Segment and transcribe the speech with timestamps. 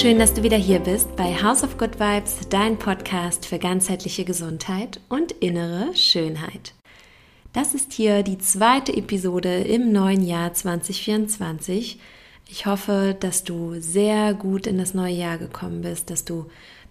[0.00, 4.24] Schön, dass du wieder hier bist bei House of Good Vibes, dein Podcast für ganzheitliche
[4.24, 6.72] Gesundheit und innere Schönheit.
[7.52, 11.98] Das ist hier die zweite Episode im neuen Jahr 2024.
[12.48, 16.46] Ich hoffe, dass du sehr gut in das neue Jahr gekommen bist, dass du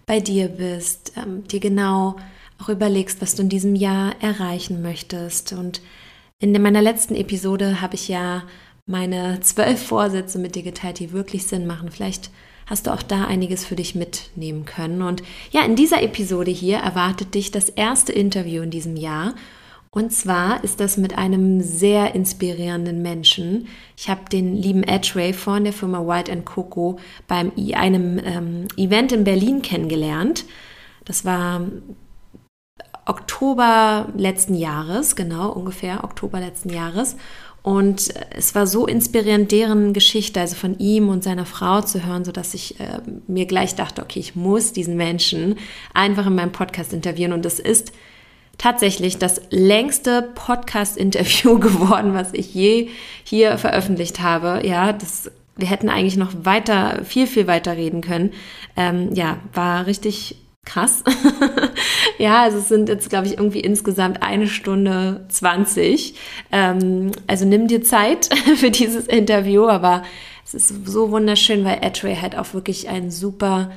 [0.05, 2.17] bei dir bist, ähm, dir genau
[2.61, 5.53] auch überlegst, was du in diesem Jahr erreichen möchtest.
[5.53, 5.79] Und
[6.39, 8.43] in meiner letzten Episode habe ich ja
[8.85, 11.89] meine zwölf Vorsätze mit dir geteilt, die wirklich Sinn machen.
[11.89, 12.31] Vielleicht
[12.67, 15.01] hast du auch da einiges für dich mitnehmen können.
[15.01, 19.33] Und ja, in dieser Episode hier erwartet dich das erste Interview in diesem Jahr.
[19.89, 23.67] Und zwar ist das mit einem sehr inspirierenden Menschen.
[23.95, 29.23] Ich habe den lieben Edgeway von der Firma White Coco beim einem ähm, Event in
[29.23, 30.45] Berlin kennengelernt.
[31.05, 31.61] Das war
[33.05, 37.15] Oktober letzten Jahres, genau ungefähr Oktober letzten Jahres.
[37.67, 42.23] Und es war so inspirierend, deren Geschichte, also von ihm und seiner Frau zu hören,
[42.23, 45.57] sodass ich äh, mir gleich dachte, okay, ich muss diesen Menschen
[45.93, 47.33] einfach in meinem Podcast interviewen.
[47.33, 47.91] Und es ist
[48.57, 52.87] tatsächlich das längste Podcast-Interview geworden, was ich je
[53.25, 54.65] hier veröffentlicht habe.
[54.65, 58.31] Ja, das, wir hätten eigentlich noch weiter, viel, viel weiter reden können.
[58.77, 61.03] Ähm, ja, war richtig krass.
[62.17, 66.15] ja, also es sind jetzt, glaube ich, irgendwie insgesamt eine Stunde 20.
[66.51, 70.03] Ähm, also nimm dir Zeit für dieses Interview, aber
[70.45, 73.71] es ist so wunderschön, weil Edray halt auch wirklich ein super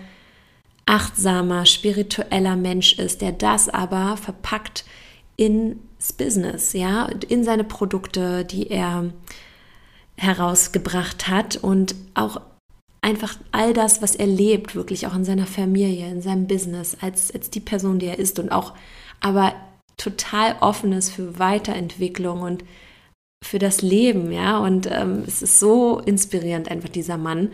[0.84, 4.84] achtsamer, spiritueller Mensch ist, der das aber verpackt
[5.36, 9.12] ins Business, ja, in seine Produkte, die er
[10.16, 12.40] herausgebracht hat und auch
[13.02, 17.32] einfach all das, was er lebt, wirklich auch in seiner Familie, in seinem Business, als,
[17.32, 18.74] als die Person, die er ist und auch
[19.20, 19.54] aber
[19.96, 22.64] total offen ist für Weiterentwicklung und
[23.44, 24.58] für das Leben, ja.
[24.58, 27.52] Und ähm, es ist so inspirierend, einfach dieser Mann.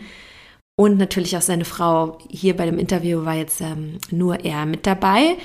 [0.79, 2.19] Und natürlich auch seine Frau.
[2.29, 5.37] Hier bei dem Interview war jetzt ähm, nur er mit dabei.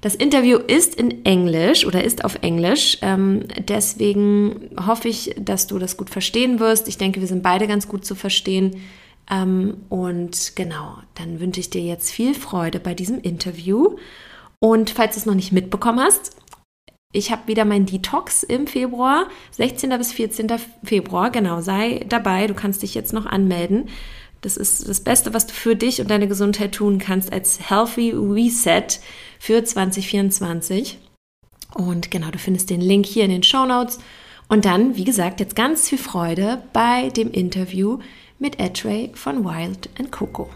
[0.00, 2.98] Das Interview ist in Englisch oder ist auf Englisch.
[3.02, 6.88] Ähm, deswegen hoffe ich, dass du das gut verstehen wirst.
[6.88, 8.80] Ich denke, wir sind beide ganz gut zu verstehen.
[9.30, 13.96] Ähm, und genau, dann wünsche ich dir jetzt viel Freude bei diesem Interview.
[14.58, 16.36] Und falls du es noch nicht mitbekommen hast,
[17.12, 19.90] ich habe wieder meinen Detox im Februar, 16.
[19.90, 20.48] bis 14.
[20.84, 21.30] Februar.
[21.30, 22.46] Genau, sei dabei.
[22.46, 23.88] Du kannst dich jetzt noch anmelden.
[24.42, 28.12] Das ist das Beste, was du für dich und deine Gesundheit tun kannst als Healthy
[28.12, 29.00] Reset
[29.38, 30.98] für 2024.
[31.74, 33.98] Und genau, du findest den Link hier in den Show Notes.
[34.48, 37.98] Und dann, wie gesagt, jetzt ganz viel Freude bei dem Interview
[38.40, 40.48] mit Atrey von Wild and Coco.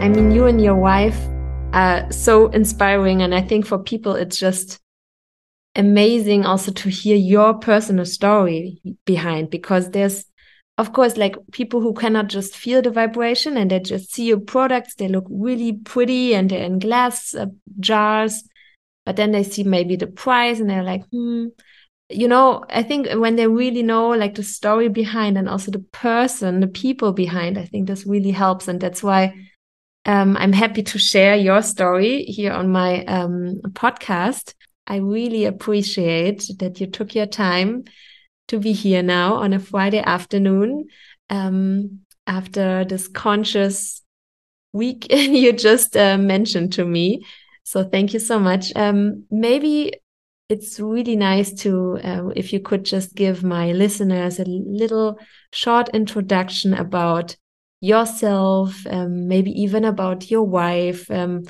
[0.00, 1.18] I mean, you and your wife
[1.72, 4.78] are so inspiring, and I think for people it's just
[5.74, 10.24] amazing also to hear your personal story behind because there's
[10.78, 14.40] of course like people who cannot just feel the vibration and they just see your
[14.40, 17.44] products they look really pretty and they're in glass uh,
[17.78, 18.42] jars
[19.04, 21.48] but then they see maybe the price and they're like hmm
[22.08, 25.84] you know, I think when they really know like the story behind and also the
[25.92, 28.68] person, the people behind, I think this really helps.
[28.68, 29.34] And that's why
[30.04, 34.54] um, I'm happy to share your story here on my um, podcast.
[34.86, 37.84] I really appreciate that you took your time
[38.48, 40.86] to be here now on a Friday afternoon
[41.28, 44.02] um, after this conscious
[44.72, 47.26] week you just uh, mentioned to me.
[47.64, 48.72] So thank you so much.
[48.76, 49.94] Um, maybe
[50.48, 55.18] it's really nice to uh, if you could just give my listeners a little
[55.52, 57.36] short introduction about
[57.80, 61.42] yourself um, maybe even about your wife um,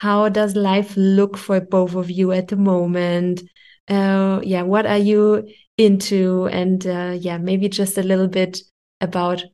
[0.00, 3.42] how does life look for both of you at the moment?
[3.88, 6.46] Uh, yeah what are you into?
[6.46, 8.60] And uh, yeah maybe just a little bit
[9.00, 9.44] about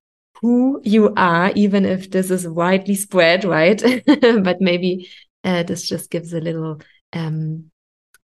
[0.40, 3.82] who you are even if this is widely spread right?
[4.06, 5.08] But maybe
[5.42, 6.80] uh, this just gives a little
[7.12, 7.70] um,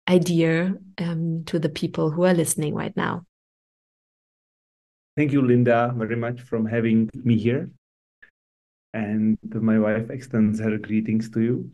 [0.09, 3.23] idea um, to the people who are listening right now.
[5.15, 7.69] Thank you, Linda, very much for having me here.
[8.93, 11.71] And my wife extends her greetings to you.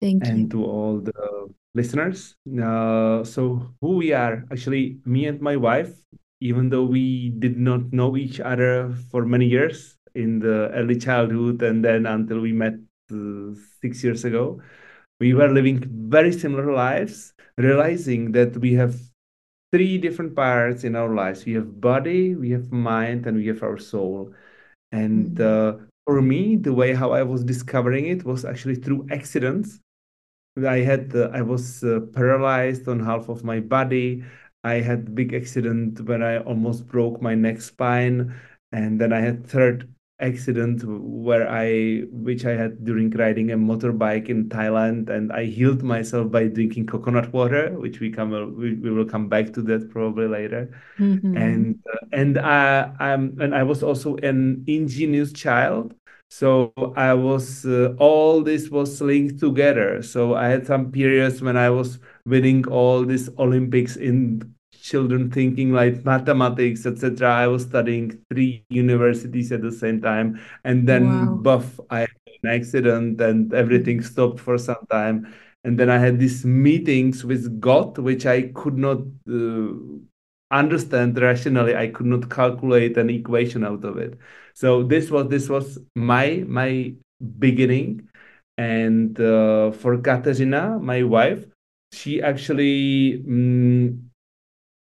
[0.00, 0.48] Thank and you.
[0.48, 2.36] to all the listeners.
[2.46, 5.90] Uh, so, who we are actually, me and my wife,
[6.40, 11.62] even though we did not know each other for many years in the early childhood
[11.62, 12.74] and then until we met
[13.10, 14.60] uh, six years ago,
[15.20, 18.94] we were living very similar lives realizing that we have
[19.72, 21.44] three different parts in our lives.
[21.44, 24.32] We have body we have mind and we have our soul.
[24.92, 25.80] And mm-hmm.
[25.80, 29.80] uh, for me the way how i was discovering it was actually through accidents.
[30.56, 34.24] I had uh, i was uh, paralyzed on half of my body.
[34.64, 38.34] I had big accident when I almost broke my neck spine,
[38.72, 44.28] and then I had third accident where I which I had during riding a motorbike
[44.28, 48.90] in Thailand and I healed myself by drinking coconut water which we come we, we
[48.90, 50.70] will come back to that probably later.
[50.98, 51.36] Mm-hmm.
[51.36, 55.94] and uh, and I I'm and I was also an ingenious child.
[56.28, 60.02] So I was uh, all this was linked together.
[60.02, 64.55] So I had some periods when I was winning all these Olympics in
[64.86, 67.28] children thinking like mathematics, etc.
[67.28, 71.34] I was studying three universities at the same time, and then wow.
[71.34, 72.08] buff, I had
[72.42, 75.34] an accident, and everything stopped for some time.
[75.64, 78.98] And then I had these meetings with God, which I could not
[79.28, 79.74] uh,
[80.52, 81.74] understand rationally.
[81.74, 84.18] I could not calculate an equation out of it.
[84.54, 86.94] So this was this was my my
[87.38, 88.08] beginning.
[88.58, 91.44] And uh, for Katerina, my wife,
[91.92, 94.05] she actually um,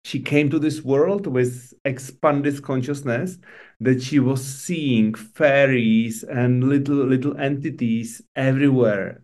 [0.05, 3.39] she came to this world with expanded consciousness
[3.79, 9.23] that she was seeing fairies and little little entities everywhere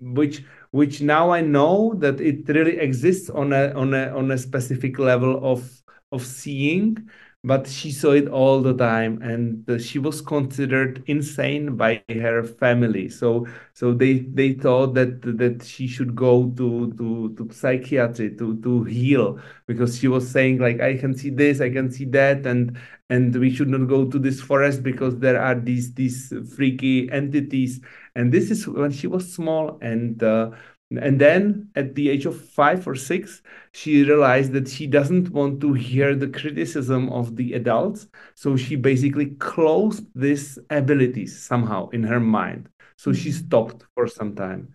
[0.00, 4.36] which which now i know that it really exists on a on a on a
[4.36, 5.82] specific level of
[6.12, 7.08] of seeing
[7.44, 13.08] but she saw it all the time and she was considered insane by her family.
[13.08, 18.60] So so they they thought that that she should go to to to psychiatry to
[18.62, 22.44] to heal because she was saying like i can see this i can see that
[22.46, 22.76] and
[23.10, 27.80] and we should not go to this forest because there are these these freaky entities.
[28.14, 30.50] And this is when she was small and uh,
[30.90, 33.42] and then at the age of five or six,
[33.72, 38.06] she realized that she doesn't want to hear the criticism of the adults.
[38.34, 42.70] So she basically closed these abilities somehow in her mind.
[42.96, 43.46] So she mm-hmm.
[43.46, 44.74] stopped for some time.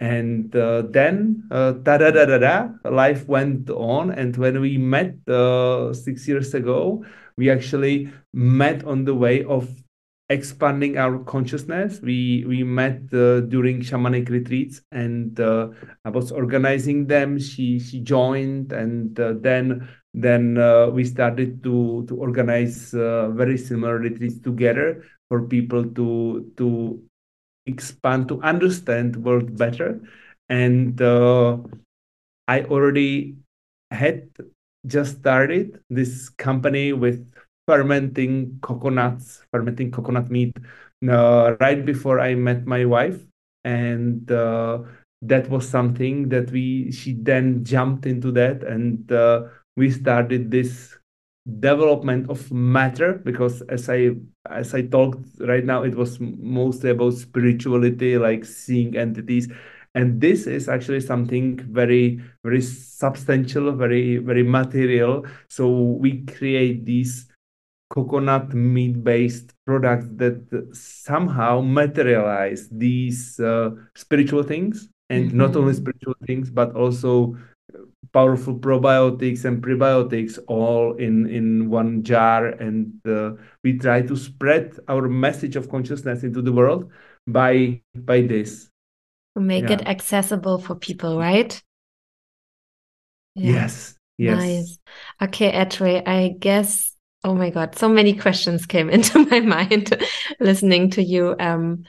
[0.00, 4.10] And uh, then, uh, da da da da da, life went on.
[4.10, 7.04] And when we met uh, six years ago,
[7.36, 9.70] we actually met on the way of
[10.32, 12.00] expanding our consciousness.
[12.00, 15.68] We we met uh, during shamanic retreats, and uh,
[16.04, 17.38] I was organizing them.
[17.38, 23.56] She she joined, and uh, then then uh, we started to to organize uh, very
[23.56, 27.00] similar retreats together for people to to
[27.66, 30.00] expand to understand the world better.
[30.48, 31.58] And uh,
[32.48, 33.36] I already
[33.90, 34.28] had
[34.86, 37.24] just started this company with
[37.72, 40.54] fermenting coconuts, fermenting coconut meat
[41.08, 43.18] uh, right before I met my wife.
[43.64, 44.80] And uh,
[45.22, 48.62] that was something that we, she then jumped into that.
[48.62, 50.98] And uh, we started this
[51.60, 54.10] development of matter because as I,
[54.50, 59.48] as I talked right now, it was mostly about spirituality, like seeing entities.
[59.94, 65.26] And this is actually something very very substantial very very material.
[65.48, 67.31] So we create these
[67.92, 70.40] coconut meat based products that
[70.72, 74.88] somehow materialize these uh, spiritual things.
[75.10, 75.36] And mm-hmm.
[75.38, 77.36] not only spiritual things but also
[78.14, 82.46] powerful probiotics and prebiotics all in in one jar.
[82.46, 83.32] And uh,
[83.62, 86.90] we try to spread our message of consciousness into the world
[87.26, 88.70] by by this.
[89.36, 89.74] To make yeah.
[89.74, 91.52] it accessible for people right?
[93.34, 93.52] Yeah.
[93.52, 93.96] yes.
[94.16, 94.38] Yes.
[94.38, 94.78] Nice.
[95.20, 96.91] Okay Atrey, i guess
[97.24, 99.94] Oh my God, so many questions came into my mind
[100.40, 101.36] listening to you.
[101.38, 101.84] Um,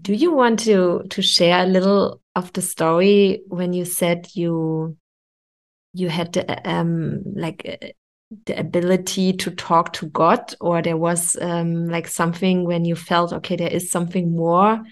[0.00, 4.96] do you want to to share a little of the story when you said you
[5.92, 7.88] you had the um like uh,
[8.46, 13.32] the ability to talk to God, or there was um like something when you felt
[13.32, 14.82] okay, there is something more.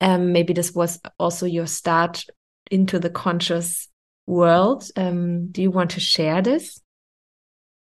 [0.00, 2.24] Um, maybe this was also your start
[2.70, 3.88] into the conscious
[4.26, 4.88] world.
[4.94, 6.80] Um, do you want to share this?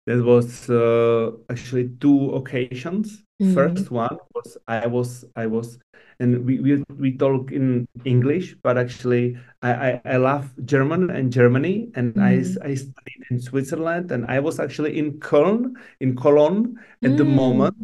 [0.06, 3.24] That was uh, actually two occasions.
[3.42, 3.54] Mm-hmm.
[3.54, 5.80] First one was I was I was
[6.20, 11.32] and we, we we talk in English, but actually I, I, I love German and
[11.32, 12.64] Germany, and mm-hmm.
[12.64, 17.18] I I studied in Switzerland, and I was actually in Köln in Cologne at mm.
[17.18, 17.76] the moment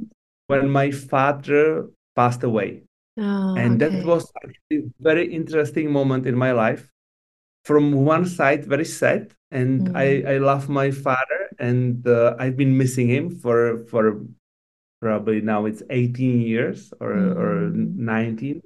[0.48, 2.84] when my father passed away,
[3.18, 3.96] oh, and okay.
[3.96, 6.88] that was actually a very interesting moment in my life.
[7.66, 9.96] From one side, very sad, and mm.
[9.96, 14.22] I I love my father and uh, I've been missing him for for
[15.02, 17.36] probably now it's 18 years or mm.
[17.36, 18.62] or 19.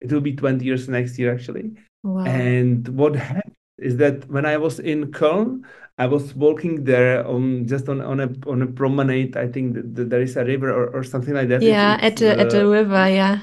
[0.00, 1.72] It will be 20 years next year actually.
[2.02, 2.24] Wow.
[2.24, 5.64] And what happened is that when I was in Köln,
[5.98, 9.36] I was walking there on just on, on a on a promenade.
[9.36, 11.62] I think that, that there is a river or, or something like that.
[11.62, 13.08] Yeah, it's, at a, uh, at the river.
[13.08, 13.40] Yeah.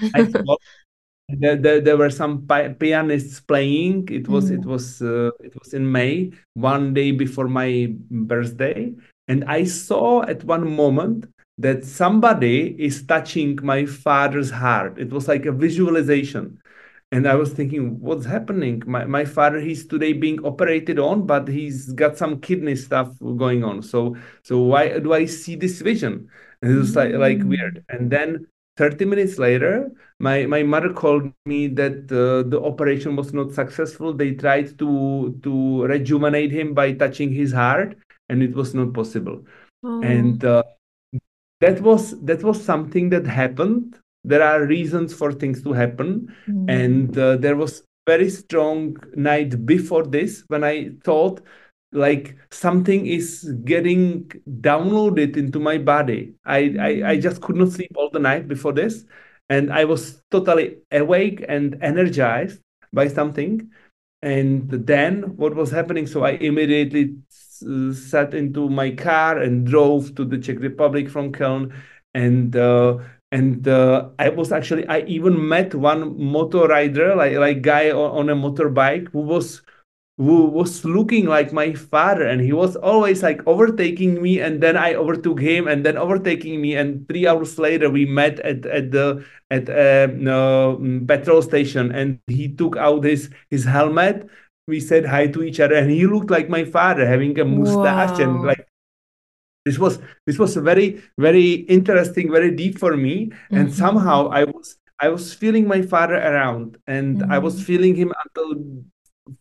[1.30, 2.48] There, there, there were some
[2.80, 4.08] pianists playing.
[4.12, 4.60] It was mm.
[4.60, 8.94] it was uh, it was in May, one day before my birthday,
[9.27, 11.25] and I saw at one moment
[11.58, 14.98] that somebody is touching my father's heart.
[14.98, 16.60] It was like a visualization.
[17.12, 18.82] And I was thinking, what's happening?
[18.88, 23.63] My, my father, he's today being operated on, but he's got some kidney stuff going
[23.63, 23.84] on.
[23.84, 26.27] So so why do I see this vision?
[26.63, 27.86] And it was like like weird.
[27.89, 33.34] And then 30 minutes later, my, my mother called me that uh, the operation was
[33.34, 34.13] not successful.
[34.13, 37.98] They tried to, to rejuvenate him by touching his heart,
[38.30, 39.46] and it was not possible.
[39.84, 40.01] Oh.
[40.01, 40.63] And uh,
[41.60, 44.00] that was that was something that happened.
[44.24, 46.70] There are reasons for things to happen, mm.
[46.70, 51.42] and uh, there was very strong night before this when I thought
[51.94, 54.30] like something is getting
[54.62, 56.34] downloaded into my body.
[56.46, 57.22] I, I, I mm.
[57.22, 59.06] just could not sleep all the night before this.
[59.50, 62.60] And I was totally awake and energized
[62.92, 63.70] by something.
[64.22, 66.08] And then what was happening?
[66.08, 71.74] So I immediately sat into my car and drove to the Czech Republic from Köln.
[72.14, 73.00] And uh,
[73.32, 78.30] and uh, I was actually I even met one motor rider, like like guy on,
[78.30, 79.62] on a motorbike who was
[80.17, 84.77] who was looking like my father and he was always like overtaking me and then
[84.77, 88.91] i overtook him and then overtaking me and three hours later we met at, at
[88.91, 90.77] the at a uh,
[91.08, 94.27] petrol station and he took out his his helmet
[94.67, 98.20] we said hi to each other and he looked like my father having a mustache
[98.20, 98.24] wow.
[98.24, 98.67] and like
[99.65, 103.58] this was this was very very interesting very deep for me mm-hmm.
[103.58, 107.32] and somehow i was i was feeling my father around and mm-hmm.
[107.32, 107.63] i was mm-hmm.
[107.63, 108.84] feeling him until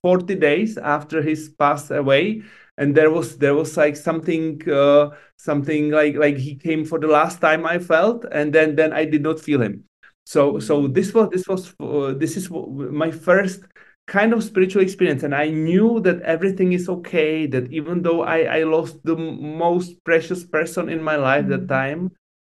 [0.02, 2.42] 40 days after his pass away
[2.78, 7.06] and there was there was like something uh, something like like he came for the
[7.06, 9.84] last time i felt and then then i did not feel him.
[10.24, 13.62] So so this was this was uh, this is my first
[14.06, 18.42] kind of spiritual experience and i knew that everything is okay that even though i
[18.58, 21.66] i lost the most precious person in my life mm-hmm.
[21.66, 22.10] that time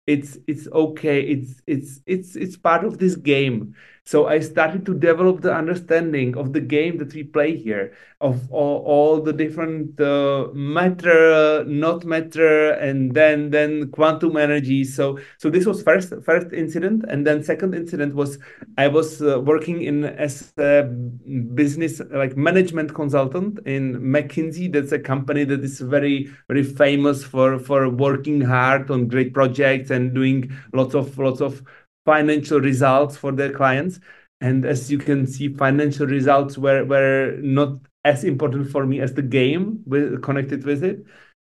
[0.07, 3.75] it's it's okay it's it's it's it's part of this game
[4.07, 8.53] so I started to develop the understanding of the game that we play here, of
[8.53, 14.85] all, all the different uh, matter, not matter, and then then quantum energy.
[14.85, 18.39] So so this was first first incident, and then second incident was
[18.77, 24.71] I was uh, working in as a business like management consultant in McKinsey.
[24.71, 29.89] That's a company that is very very famous for for working hard on great projects
[29.91, 31.63] and doing lots of lots of
[32.05, 34.01] financial results for their clients.
[34.41, 39.15] And as you can see, financial results were, were not as important for me as
[39.15, 41.05] the game with, connected with it.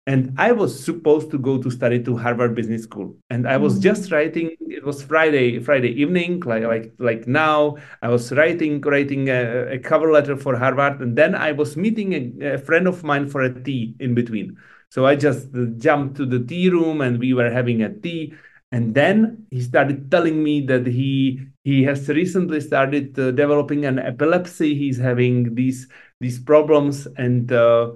[0.09, 3.17] And I was supposed to go to study to Harvard Business School.
[3.29, 3.83] And I was mm-hmm.
[3.83, 7.77] just writing, it was Friday, Friday evening, like like like now.
[8.03, 11.01] I was writing writing a, a cover letter for Harvard.
[11.01, 14.57] And then I was meeting a, a friend of mine for a tea in between.
[14.91, 15.49] So I just
[15.79, 18.33] jumped to the tea room and we were having a tea
[18.73, 23.99] and then he started telling me that he he has recently started uh, developing an
[23.99, 24.75] epilepsy.
[24.75, 25.89] He's having these
[26.21, 27.07] these problems.
[27.17, 27.93] And uh,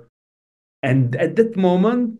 [0.82, 2.18] and at that moment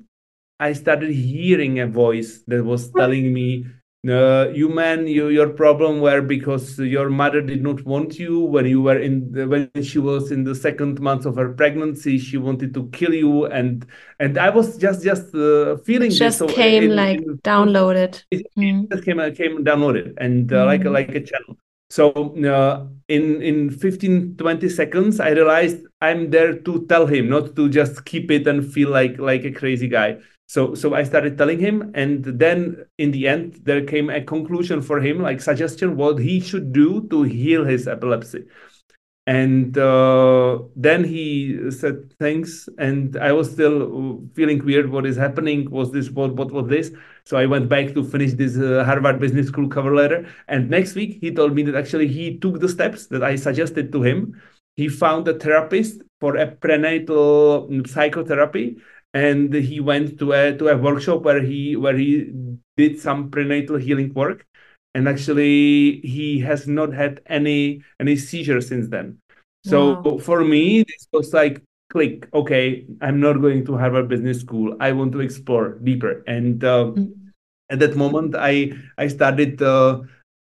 [0.59, 3.65] i started hearing a voice that was telling me
[4.09, 8.65] uh, you man you, your problem were because your mother did not want you when
[8.65, 12.39] you were in the, when she was in the second month of her pregnancy she
[12.39, 13.85] wanted to kill you and
[14.19, 16.49] and i was just just uh, feeling just this.
[16.49, 18.91] So came in, like in, downloaded it, mm.
[18.91, 20.67] just came uh, came downloaded and uh, mm.
[20.67, 21.59] like like a channel
[21.91, 22.11] so
[22.47, 27.69] uh, in in 15 20 seconds i realized i'm there to tell him not to
[27.69, 30.17] just keep it and feel like like a crazy guy
[30.51, 34.83] so so i started telling him and then in the end there came a conclusion
[34.83, 38.45] for him like suggestion what he should do to heal his epilepsy.
[39.27, 43.77] And uh, then he said thanks and i was still
[44.35, 45.71] feeling weird what is happening?
[45.71, 46.91] Was this what, what was this?
[47.25, 50.27] So i went back to finish this uh, harvard business school cover letter.
[50.49, 53.93] And next week he told me that actually he took the steps that i suggested
[53.93, 54.41] to him.
[54.75, 58.79] He found a therapist for a prenatal psychotherapy
[59.13, 62.31] and he went to a to a workshop where he where he
[62.77, 64.47] did some prenatal healing work
[64.95, 69.19] and actually he has not had any any seizure since then
[69.65, 70.19] so wow.
[70.19, 74.93] for me this was like click okay i'm not going to harvard business school i
[74.93, 77.29] want to explore deeper and uh, mm-hmm.
[77.69, 80.01] at that moment i i started uh,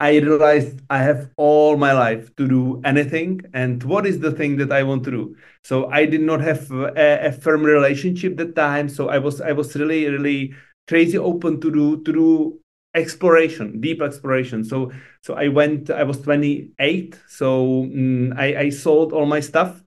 [0.02, 3.40] I realized I have all my life to do anything.
[3.54, 5.36] And what is the thing that I want to do?
[5.62, 8.88] So I did not have a, a firm relationship that time.
[8.88, 10.54] So I was I was really really
[10.88, 12.58] crazy open to do to do
[12.94, 14.64] exploration, deep exploration.
[14.64, 14.90] So
[15.20, 15.88] so I went.
[15.88, 17.20] I was 28.
[17.28, 19.80] So mm, I, I sold all my stuff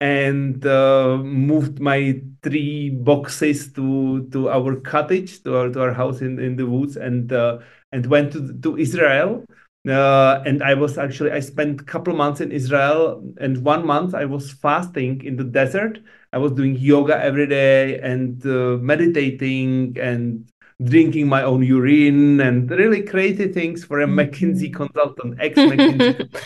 [0.00, 6.22] and uh, moved my three boxes to to our cottage, to our to our house
[6.22, 7.58] in, in the woods, and uh,
[7.92, 9.44] and went to to Israel.
[9.88, 14.14] Uh, and I was actually I spent a couple months in Israel, and one month
[14.14, 15.98] I was fasting in the desert.
[16.32, 20.50] I was doing yoga every day and uh, meditating and
[20.84, 24.20] drinking my own urine and really crazy things for a mm-hmm.
[24.20, 26.44] McKinsey consultant, ex McKinsey.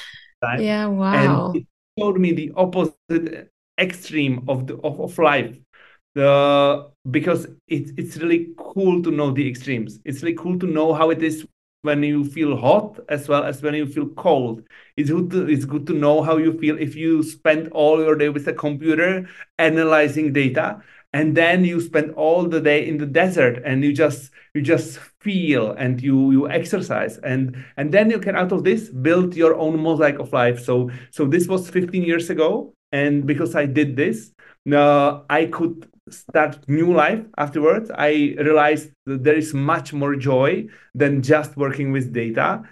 [0.60, 1.50] yeah, wow.
[1.50, 1.66] And it
[1.98, 5.56] showed me the opposite extreme of the of, of life.
[6.14, 9.98] The because it's it's really cool to know the extremes.
[10.04, 11.44] It's really cool to know how it is
[11.84, 14.62] when you feel hot as well as when you feel cold.
[14.96, 18.16] It's good to, it's good to know how you feel if you spend all your
[18.16, 23.06] day with a computer analyzing data and then you spend all the day in the
[23.06, 28.18] desert and you just you just feel and you you exercise and and then you
[28.18, 32.02] can out of this build your own mosaic of life so so this was 15
[32.02, 34.32] years ago and because i did this
[34.72, 40.66] uh, i could start new life afterwards i realized that there is much more joy
[40.94, 42.62] than just working with data.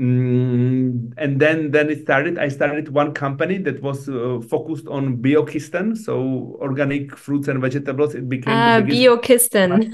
[0.00, 5.18] Mm, and then then it started i started one company that was uh, focused on
[5.18, 9.92] biokisten so organic fruits and vegetables it became uh, biokisten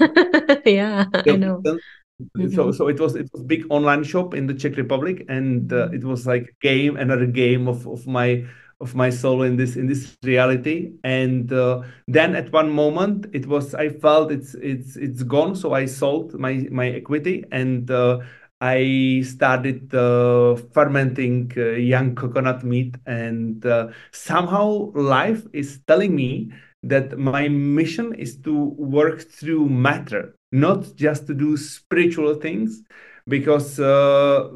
[0.65, 1.03] yeah.
[1.13, 1.61] I know.
[1.61, 2.53] Mm-hmm.
[2.55, 5.89] so so it was it was big online shop in the czech republic and uh,
[5.91, 8.45] it was like game another game of of my
[8.81, 10.93] of my soul in this in this reality.
[11.03, 15.55] And uh, then at one moment it was i felt it's it's it's gone.
[15.55, 18.19] So i sold my my equity and uh,
[18.61, 26.51] I started uh, fermenting uh, young coconut meat, and uh, somehow life is telling me
[26.83, 32.83] that my mission is to work through matter, not just to do spiritual things.
[33.27, 34.49] Because uh,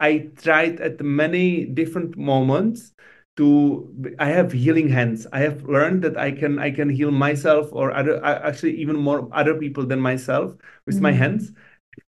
[0.00, 2.94] I tried at many different moments
[3.36, 5.26] to i have healing hands.
[5.32, 9.28] I have learned that i can i can heal myself or other actually even more
[9.32, 10.54] other people than myself
[10.86, 11.02] with mm.
[11.02, 11.52] my hands.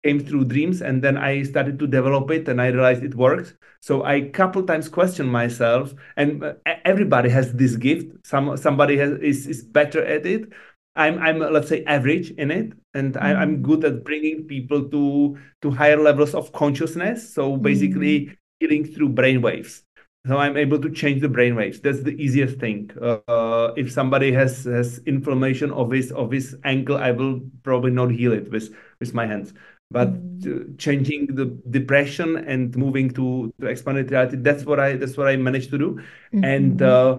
[0.04, 3.54] Came through dreams and then i started to develop it and i realized it works.
[3.82, 6.54] So i couple times questioned myself and uh,
[6.86, 8.26] everybody has this gift.
[8.26, 10.52] Some somebody has is, is better at it.
[10.96, 13.26] I'm i'm let's say average in it and mm-hmm.
[13.26, 17.34] I, i'm good at bringing people to to higher levels of consciousness.
[17.34, 18.34] So basically mm-hmm.
[18.60, 19.86] healing through brain waves
[20.28, 24.32] so i'm able to change the brain waves that's the easiest thing uh, if somebody
[24.32, 28.74] has has inflammation of his of his ankle i will probably not heal it with
[29.00, 29.54] with my hands
[29.92, 30.78] but mm.
[30.80, 35.36] changing the depression and moving to, to expanded reality that's what i that's what i
[35.36, 35.92] managed to do
[36.34, 36.44] mm-hmm.
[36.44, 37.18] and uh,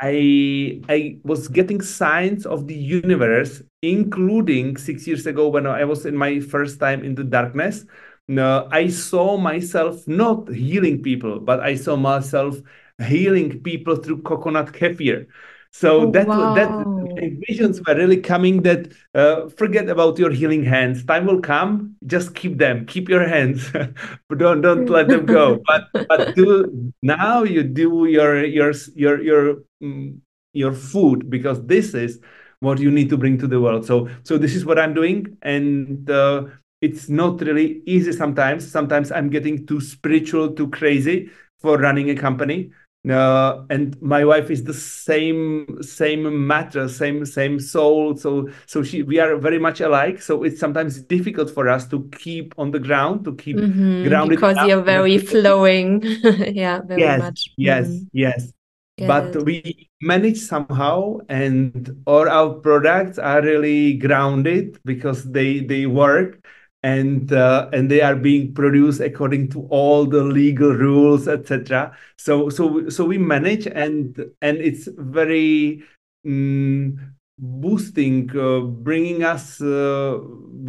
[0.00, 6.04] i i was getting signs of the universe including six years ago when i was
[6.04, 7.86] in my first time in the darkness
[8.30, 12.56] uh, i saw myself not healing people but i saw myself
[13.06, 15.26] healing people through coconut kefir
[15.76, 16.54] so oh, that wow.
[16.54, 16.70] that
[17.46, 18.62] visions were really coming.
[18.62, 21.04] That uh, forget about your healing hands.
[21.04, 21.96] Time will come.
[22.06, 22.86] Just keep them.
[22.86, 23.70] Keep your hands.
[24.38, 25.60] don't don't let them go.
[25.66, 30.16] But but do now you do your your your your mm,
[30.54, 32.20] your food because this is
[32.60, 33.84] what you need to bring to the world.
[33.84, 36.46] So so this is what I'm doing, and uh,
[36.80, 38.70] it's not really easy sometimes.
[38.70, 42.70] Sometimes I'm getting too spiritual, too crazy for running a company.
[43.08, 48.16] Uh, and my wife is the same same matter same same soul.
[48.16, 50.20] So so she we are very much alike.
[50.20, 54.40] So it's sometimes difficult for us to keep on the ground to keep mm-hmm, grounded
[54.40, 56.02] because you're very flowing.
[56.52, 57.52] Yeah very yes much.
[57.56, 58.04] yes mm-hmm.
[58.12, 58.52] yes.
[58.98, 59.44] Get but it.
[59.44, 66.44] we manage somehow and all our products are really grounded because they they work
[66.86, 72.48] and uh, and they are being produced according to all the legal rules etc so
[72.48, 75.82] so so we manage and and it's very
[76.24, 76.96] um,
[77.38, 80.18] boosting uh, bringing us uh,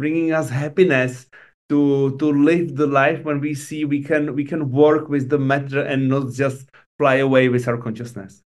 [0.00, 1.26] bringing us happiness
[1.68, 5.38] to to live the life when we see we can we can work with the
[5.38, 8.42] matter and not just fly away with our consciousness.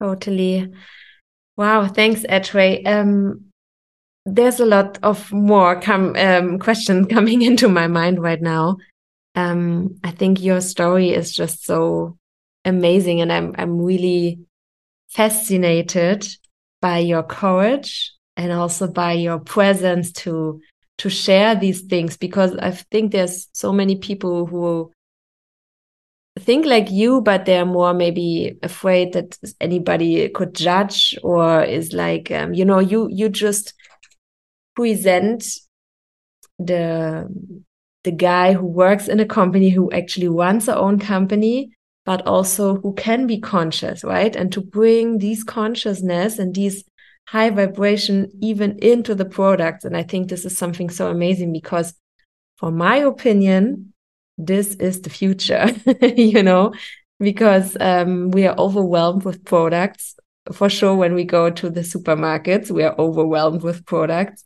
[0.00, 0.72] Totally.
[1.56, 2.86] Wow thanks Atrey.
[2.86, 3.47] um
[4.34, 8.76] there's a lot of more come um, questions coming into my mind right now.
[9.34, 12.16] Um, I think your story is just so
[12.64, 14.40] amazing, and I'm I'm really
[15.08, 16.26] fascinated
[16.80, 20.60] by your courage and also by your presence to
[20.98, 24.92] to share these things because I think there's so many people who
[26.38, 32.30] think like you, but they're more maybe afraid that anybody could judge or is like,
[32.30, 33.74] um, you know, you you just
[34.78, 35.44] present
[36.58, 37.26] the
[38.04, 41.70] the guy who works in a company who actually runs their own company,
[42.06, 44.34] but also who can be conscious, right?
[44.36, 46.84] And to bring these consciousness and these
[47.26, 49.84] high vibration even into the products.
[49.84, 51.92] And I think this is something so amazing because,
[52.56, 53.92] for my opinion,
[54.38, 55.66] this is the future,
[56.16, 56.72] you know,
[57.18, 60.14] because um, we are overwhelmed with products.
[60.52, 64.44] For sure, when we go to the supermarkets, we are overwhelmed with products.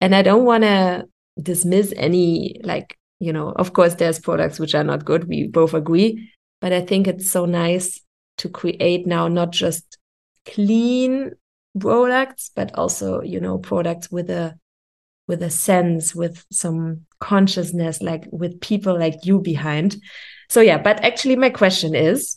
[0.00, 1.06] And I don't want to
[1.40, 5.28] dismiss any, like, you know, of course, there's products which are not good.
[5.28, 6.30] We both agree.
[6.60, 8.00] But I think it's so nice
[8.38, 9.98] to create now not just
[10.46, 11.32] clean
[11.78, 14.58] products, but also, you know, products with a
[15.28, 19.96] with a sense, with some consciousness, like with people like you behind.
[20.48, 22.36] So yeah, but actually my question is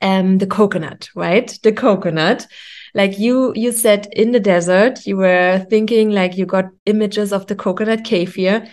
[0.00, 1.58] um the coconut, right?
[1.62, 2.46] The coconut.
[2.94, 7.46] Like you you said in the desert, you were thinking like you got images of
[7.46, 8.68] the coconut kefir.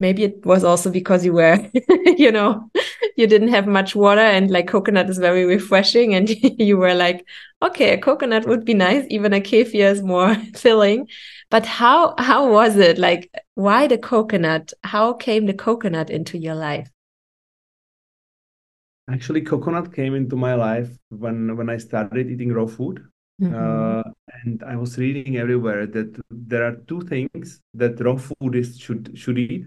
[0.00, 1.58] Maybe it was also because you were,
[2.16, 2.70] you know,
[3.16, 6.28] you didn't have much water and like coconut is very refreshing and
[6.58, 7.26] you were like,
[7.62, 9.04] okay, a coconut would be nice.
[9.10, 11.08] Even a kefir is more filling.
[11.50, 12.98] But how how was it?
[12.98, 14.72] Like, why the coconut?
[14.84, 16.88] How came the coconut into your life?
[19.10, 23.00] Actually, coconut came into my life when when I started eating raw food.
[23.38, 23.54] Mm -hmm.
[23.54, 24.04] uh,
[24.42, 29.38] and I was reading everywhere that there are two things that raw foodists should should
[29.38, 29.66] eat.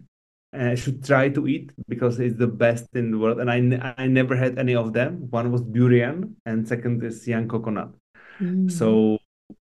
[0.51, 3.39] Uh, should try to eat because it's the best in the world.
[3.39, 3.63] And I,
[3.95, 5.31] I never had any of them.
[5.31, 7.95] One was durian, and second is young coconut.
[8.41, 8.69] Mm.
[8.69, 9.17] So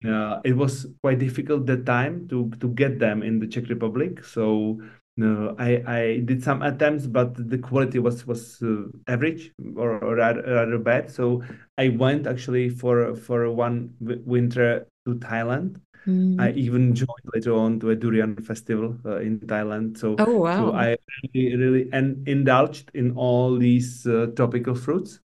[0.05, 4.23] uh, it was quite difficult that time to to get them in the Czech Republic.
[4.23, 4.79] So
[5.19, 10.15] no, I, I did some attempts, but the quality was was uh, average or, or
[10.15, 11.11] rather, rather, bad.
[11.11, 11.43] So
[11.77, 15.81] I went actually for for one winter to Thailand.
[16.07, 16.39] Mm.
[16.39, 19.97] I even joined later on to a durian festival uh, in Thailand.
[19.97, 20.71] So, oh, wow.
[20.71, 20.95] so I
[21.33, 25.19] really, really and indulged in all these uh, tropical fruits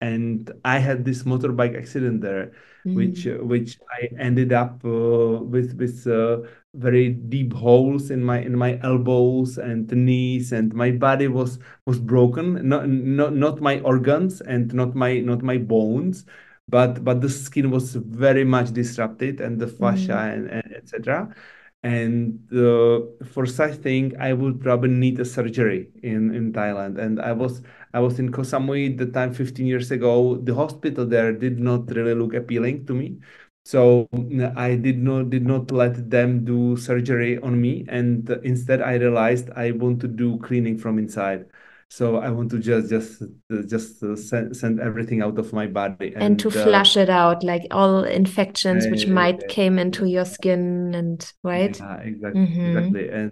[0.00, 2.52] and I had this motorbike accident there,
[2.86, 2.94] mm.
[2.94, 8.40] which uh, which I ended up uh, with with uh, very deep holes in my
[8.40, 12.68] in my elbows and knees, and my body was was broken.
[12.68, 16.26] Not not not my organs and not my not my bones,
[16.68, 20.34] but but the skin was very much disrupted and the fascia mm.
[20.34, 21.34] and, and etc
[21.82, 27.20] and uh, for such thing i would probably need a surgery in in thailand and
[27.20, 27.60] i was
[27.92, 31.86] i was in koh samui the time 15 years ago the hospital there did not
[31.90, 33.18] really look appealing to me
[33.64, 34.08] so
[34.56, 39.48] i did not did not let them do surgery on me and instead i realized
[39.56, 41.46] i want to do cleaning from inside.
[41.90, 43.22] So i want to just just
[43.68, 47.08] just uh, send, send everything out of my body and, and to uh, flush it
[47.08, 51.78] out like all infections which might came into your skin and right?
[51.78, 52.68] Yeah, exactly mm -hmm.
[52.68, 53.10] exactly.
[53.10, 53.30] And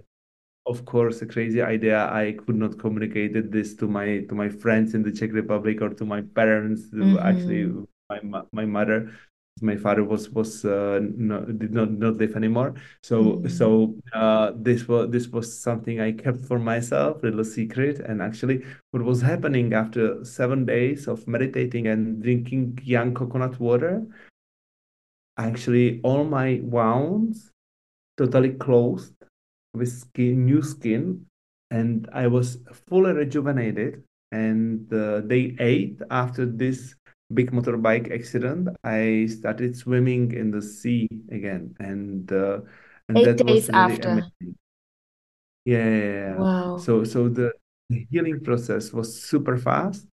[0.65, 4.93] of course a crazy idea i could not communicate this to my to my friends
[4.93, 7.19] in the czech republic or to my parents mm -hmm.
[7.19, 7.63] actually
[8.09, 8.19] my
[8.51, 9.11] my mother
[9.61, 12.73] my father was was uh, no, did not not live anymore.
[13.01, 13.47] So mm-hmm.
[13.47, 17.99] so uh, this was this was something i kept for myself little secret.
[17.99, 24.03] And actually what was happening after seven days of meditating and drinking young coconut water
[25.37, 27.51] actually all my wounds
[28.17, 29.13] totally closed
[29.73, 31.25] with skin new skin.
[31.71, 34.03] And i was fully rejuvenated.
[34.31, 36.95] And uh, day eight after this
[37.33, 42.61] big motorbike accident, I started swimming in the sea again, and uh,
[43.09, 44.09] and Eight that days was really after.
[44.09, 44.55] amazing.
[45.65, 46.35] Yeah, yeah, yeah.
[46.39, 46.77] Wow.
[46.77, 47.53] So so the
[48.09, 50.07] healing process was super fast,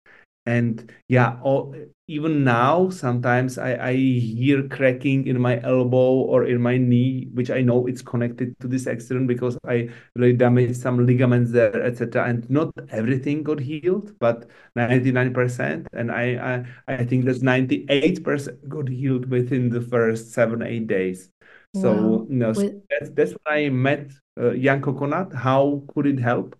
[0.45, 1.75] and yeah all,
[2.07, 7.49] even now sometimes I, I hear cracking in my elbow or in my knee which
[7.49, 12.25] i know it's connected to this accident because i really damaged some ligaments there etc
[12.25, 18.87] and not everything got healed but 99% and i i, I think that 98% got
[18.87, 21.29] healed within the first seven eight days.
[21.75, 22.25] So wow.
[22.29, 25.33] you know, so that's, that's when i met uh, young coconut.
[25.33, 26.55] How could it help?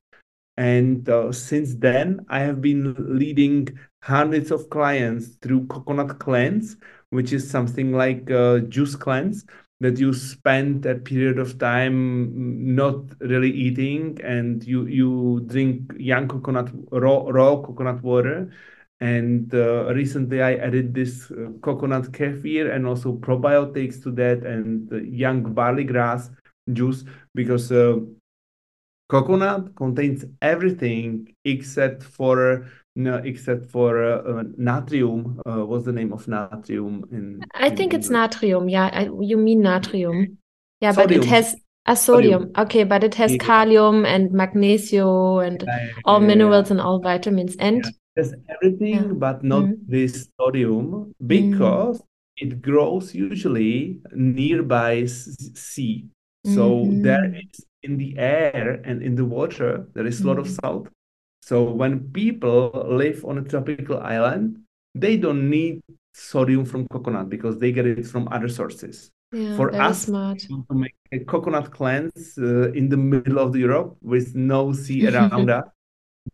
[0.58, 6.78] And uh, since then, I have been leading hundreds of clients through coconut cleanse,
[7.10, 9.46] which is something like a juice cleanse
[9.80, 16.28] that you spend a period of time not really eating and you you drink young
[16.28, 18.50] coconut raw raw coconut water.
[19.00, 24.89] And uh, recently i added this uh, coconut kefir and also probiotics to that and
[25.13, 26.32] young barley grass
[26.74, 27.04] juice
[27.36, 27.98] because uh,
[29.10, 32.65] coconut contains everything except for
[32.98, 35.40] no, except for uh, uh, natrium.
[35.46, 37.40] Uh, what's the name of natrium in?
[37.54, 38.72] I in think it's natrium.
[38.72, 40.38] Yeah, I, you mean natrium.
[40.82, 41.08] Yeah, sodium.
[41.08, 41.56] but it has
[41.86, 42.42] A sodium.
[42.42, 42.52] sodium.
[42.58, 43.38] Okay, but it has yeah.
[43.38, 47.56] kalium and magnesium and yeah, all minerals and all vitamins.
[47.60, 49.78] And there's everything, but not mm.
[49.88, 52.04] this sodium because mm.
[52.38, 56.08] it grows usually nearby sea.
[56.46, 57.04] So mm-hmm.
[57.04, 60.66] there is in the air and in the water there is a lot of mm-hmm.
[60.66, 60.88] salt.
[61.48, 64.60] So when people live on a tropical island,
[64.94, 65.80] they don't need
[66.14, 69.12] sodium from coconut because they get it from other sources.
[69.32, 70.40] Yeah, For us, smart.
[70.40, 75.50] to make a coconut cleanse uh, in the middle of Europe with no sea around
[75.50, 75.64] us,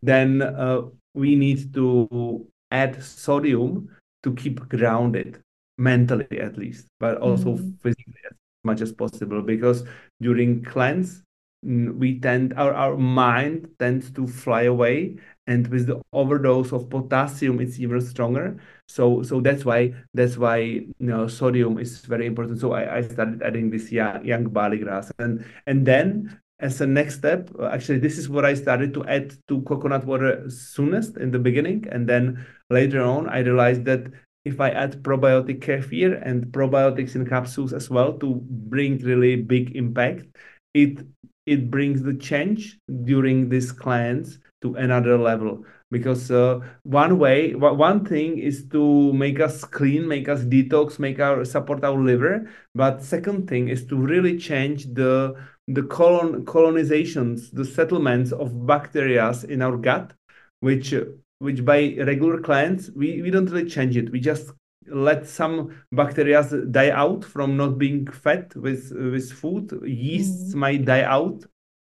[0.01, 0.81] then uh,
[1.13, 3.89] we need to add sodium
[4.23, 5.43] to keep grounded
[5.77, 7.79] mentally at least, but also mm.
[7.83, 9.83] physically as much as possible because
[10.21, 11.21] during cleanse
[11.63, 17.59] we tend our, our mind tends to fly away and with the overdose of potassium
[17.59, 18.57] it's even stronger.
[18.87, 22.59] So so that's why that's why you know sodium is very important.
[22.59, 25.11] So i, I started adding this young, young barley grass.
[25.19, 29.03] And and then as a next step uh, actually this is what i started to
[29.07, 31.85] add to coconut water soonest in the beginning.
[31.91, 34.07] And then later on i realized that
[34.45, 39.75] if i add probiotic kefir and probiotics in capsules as well to bring really big
[39.75, 40.25] impact
[40.73, 40.99] it
[41.45, 45.65] it brings the change during this cleanse to another level.
[45.91, 51.19] Because uh, one way one thing is to make us clean make us detox make
[51.19, 52.49] our support our liver.
[52.73, 55.35] But second thing is to really change the
[55.67, 60.13] the colon colonizations the settlements of bacteria in our gut
[60.59, 60.93] which
[61.39, 64.11] which by regular cleanse we, we don't really change it.
[64.11, 64.51] We just
[64.87, 69.71] let some bacteria die out from not being fed with with food.
[69.83, 70.59] Yeasts mm-hmm.
[70.59, 71.43] might die out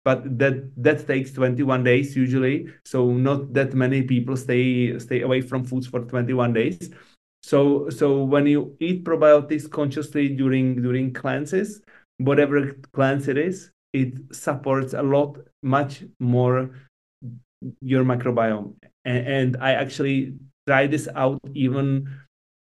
[0.05, 2.69] but that that takes 21 days usually.
[2.85, 6.91] So not that many people stay stay away from foods for 21 days.
[7.43, 11.81] So so when you eat probiotics consciously during during cleanses
[12.19, 16.71] whatever cleanse it is it supports a lot much more
[17.81, 18.75] your microbiome.
[19.07, 20.35] And, and i actually
[20.67, 22.09] tried this out even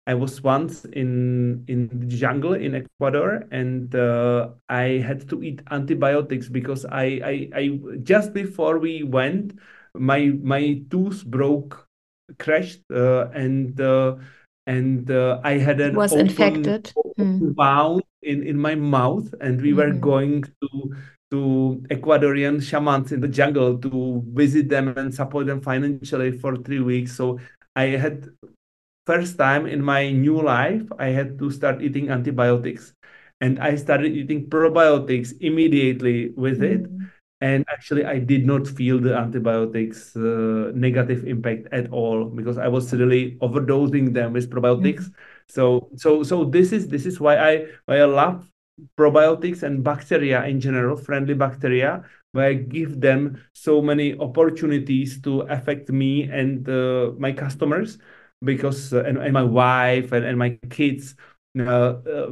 [0.06, 5.62] I was once in in the jungle in Ecuador, and uh, I had to eat
[5.70, 9.58] antibiotics because I, I I just before we went,
[9.94, 11.88] my my tooth broke,
[12.38, 14.16] crashed, uh, and uh,
[14.66, 19.72] and uh, I had an was open, infected wound in in my mouth, and we
[19.72, 19.76] mm.
[19.76, 20.00] were mm-hmm.
[20.00, 20.94] going to
[21.30, 26.80] to Ecuadorian shamans in the jungle to visit them and support them financially for three
[26.80, 27.16] weeks.
[27.16, 27.40] So
[27.74, 28.28] I had
[29.06, 32.94] first time in my new life, I had to start eating antibiotics.
[33.40, 36.86] And I started eating probiotics immediately with it.
[37.40, 42.68] And actually, I did not feel the antibiotics uh, negative impact at all because I
[42.68, 45.04] was really overdosing them with probiotics.
[45.04, 45.14] Mm.
[45.48, 48.48] So, so, so this is this is why I why I love
[48.96, 55.42] probiotics and bacteria in general, friendly bacteria, where I give them so many opportunities to
[55.42, 57.98] affect me and uh, my customers
[58.44, 61.14] because uh, and, and my wife and, and my kids
[61.58, 62.30] uh, uh,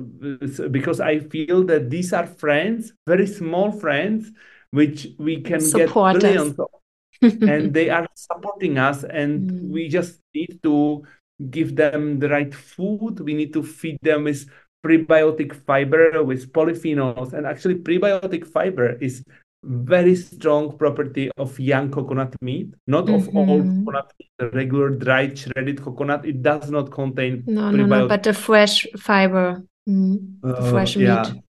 [0.70, 4.32] because I feel that these are friends, very small friends,
[4.72, 6.58] which we can Support get billions
[7.22, 9.70] and they are supporting us, and mm.
[9.70, 11.04] we just need to
[11.50, 13.20] give them the right food.
[13.20, 14.50] We need to feed them with
[14.84, 19.24] prebiotic fiber, with polyphenols, and actually prebiotic fiber is
[19.62, 23.36] very strong property of young coconut meat, not mm-hmm.
[23.36, 26.26] of old coconut meat, the regular dried shredded coconut.
[26.26, 30.96] It does not contain no, no, no, but the fresh fiber, mm, the uh, fresh
[30.96, 31.22] yeah.
[31.22, 31.42] meat.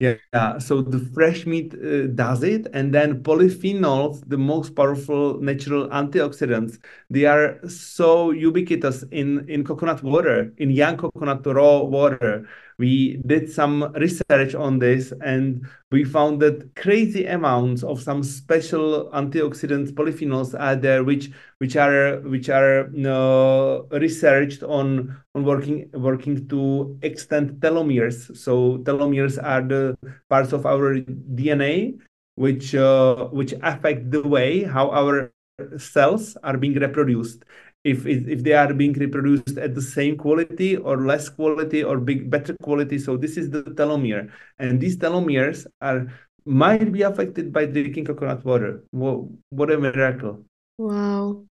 [0.00, 5.88] Yeah, so the fresh meat uh, does it, and then polyphenols, the most powerful natural
[5.88, 6.78] antioxidants,
[7.10, 12.46] they are so ubiquitous in in coconut water, in young coconut raw water
[12.78, 19.10] we did some research on this and we found that crazy amounts of some special
[19.12, 26.48] antioxidants polyphenols are there which which are which are know, researched on on working working
[26.48, 28.36] to extend telomeres.
[28.36, 29.98] So telomeres are the
[30.30, 31.00] parts of our
[31.34, 31.98] dna
[32.36, 35.32] which uh, which affect the way how our
[35.76, 37.44] cells are being reproduced
[37.84, 42.30] if if they are being reproduced at the same quality or less quality or big
[42.30, 42.98] better quality.
[42.98, 44.30] So this is the telomere.
[44.58, 46.12] And these telomeres are
[46.44, 48.82] might be affected by drinking coconut water.
[48.90, 50.44] What, a miracle.
[50.78, 51.44] Wow.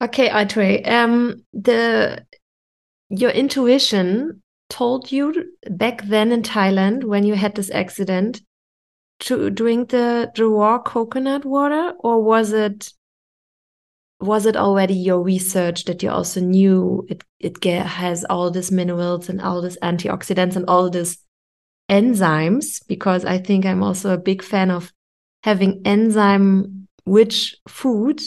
[0.00, 2.24] Okay Atrey, um the
[3.10, 8.42] your intuition told you back then in Thailand when you had this accident
[9.20, 12.92] to drink the raw coconut water or was it
[14.20, 19.28] was it already your research that you also knew it it has all these minerals
[19.28, 21.18] and all these antioxidants and all this
[21.88, 22.82] enzymes?
[22.88, 24.92] Because I think I'm also a big fan of
[25.44, 28.20] having enzyme rich food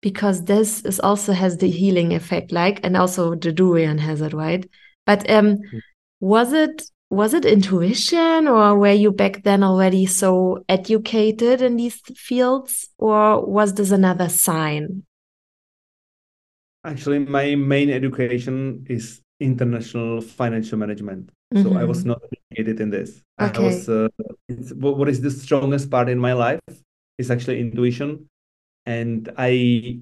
[0.00, 4.32] because this is also has the healing effect like and also the durian has it
[4.32, 4.68] right?
[5.04, 5.80] But um mm.
[6.20, 12.00] was it was it intuition or were you back then already so educated in these
[12.16, 15.04] fields or was this another sign
[16.84, 21.62] actually my main education is international financial management mm -hmm.
[21.62, 22.14] so i was mm-hmm.
[22.14, 23.62] not educated in this okay.
[23.62, 24.08] i was uh,
[24.78, 26.74] what is the strongest part in my life
[27.18, 28.28] is actually intuition
[28.86, 29.52] and i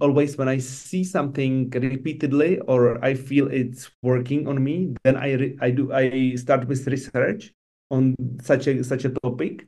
[0.00, 5.32] always when i see something repeatedly or i feel it's working on me then i
[5.32, 7.52] re- i do i start with research
[7.90, 9.66] on such a such a topic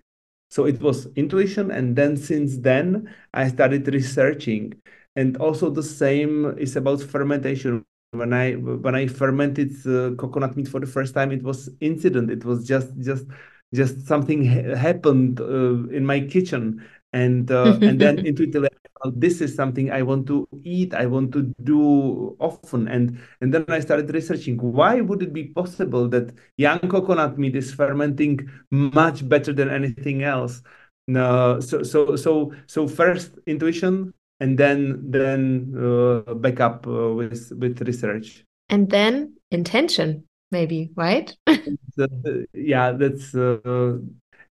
[0.51, 4.75] so it was intuition and then since then i started researching
[5.17, 7.85] and also the same is about fermentation.
[8.13, 12.31] When i when i fermented uh, coconut meat for the first time it was incident.
[12.31, 13.27] It was just just
[13.75, 16.85] just something ha- happened uh, in my kitchen.
[17.13, 18.69] And uh, and then intuitively
[19.13, 20.95] this is something i want to eat.
[20.95, 22.89] I want to do often.
[22.89, 27.57] And and then i started researching why would it be possible that young coconut meat
[27.57, 30.63] is fermenting much better than anything else?
[31.07, 37.53] No so so so so first intuition and then then uh, back up uh, with
[37.59, 41.37] with research and then intention maybe right
[42.55, 43.99] yeah that's uh,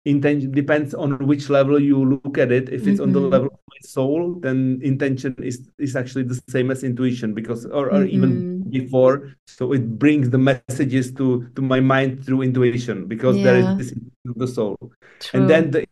[0.04, 3.02] intention depends on which level you look at it if it's mm-hmm.
[3.02, 3.30] on the mm-hmm.
[3.30, 7.88] level of my soul then intention is is actually the same as intuition because or,
[7.88, 8.14] or mm-hmm.
[8.16, 13.44] even before so it brings the messages to to my mind through intuition because yeah.
[13.44, 13.94] there is this
[14.24, 14.76] the soul
[15.20, 15.40] True.
[15.40, 15.86] and then the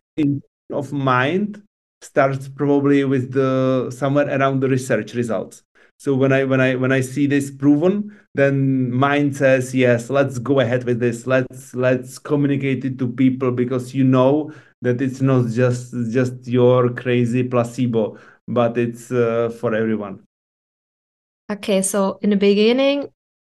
[0.73, 1.63] of mind
[2.03, 5.63] starts probably with the somewhere around the research results.
[5.99, 10.39] So when i when i when i see this proven then mind says yes let's
[10.39, 11.27] go ahead with this.
[11.27, 16.91] Let's let's communicate it to people because you know that it's not just just your
[16.91, 20.25] crazy placebo but it's uh, for everyone.
[21.51, 23.09] Okay so in the beginning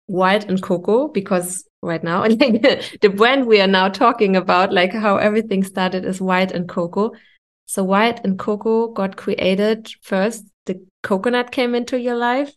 [0.09, 2.63] Wild and Coco because right now like
[3.01, 7.11] the brand we are now talking about like how everything started is Wild and Coco
[7.67, 10.45] so Wild and Coco got created first.
[10.67, 12.53] The coconut came into your life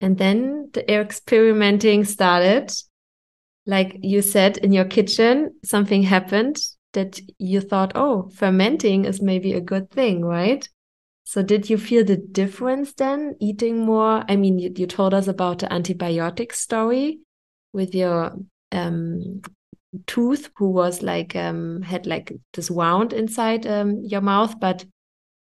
[0.00, 2.72] and then the experimenting started.
[3.66, 6.56] Like you said in your kitchen something happened
[6.94, 10.66] that you thought oh fermenting is maybe a good thing right?
[11.24, 14.24] So did you feel the difference then eating more?
[14.28, 17.18] I mean you, you told us about the antibiotic story
[17.72, 18.36] with your
[18.72, 19.42] um,
[20.06, 24.84] tooth who was like um, had like this wound inside um, your mouth but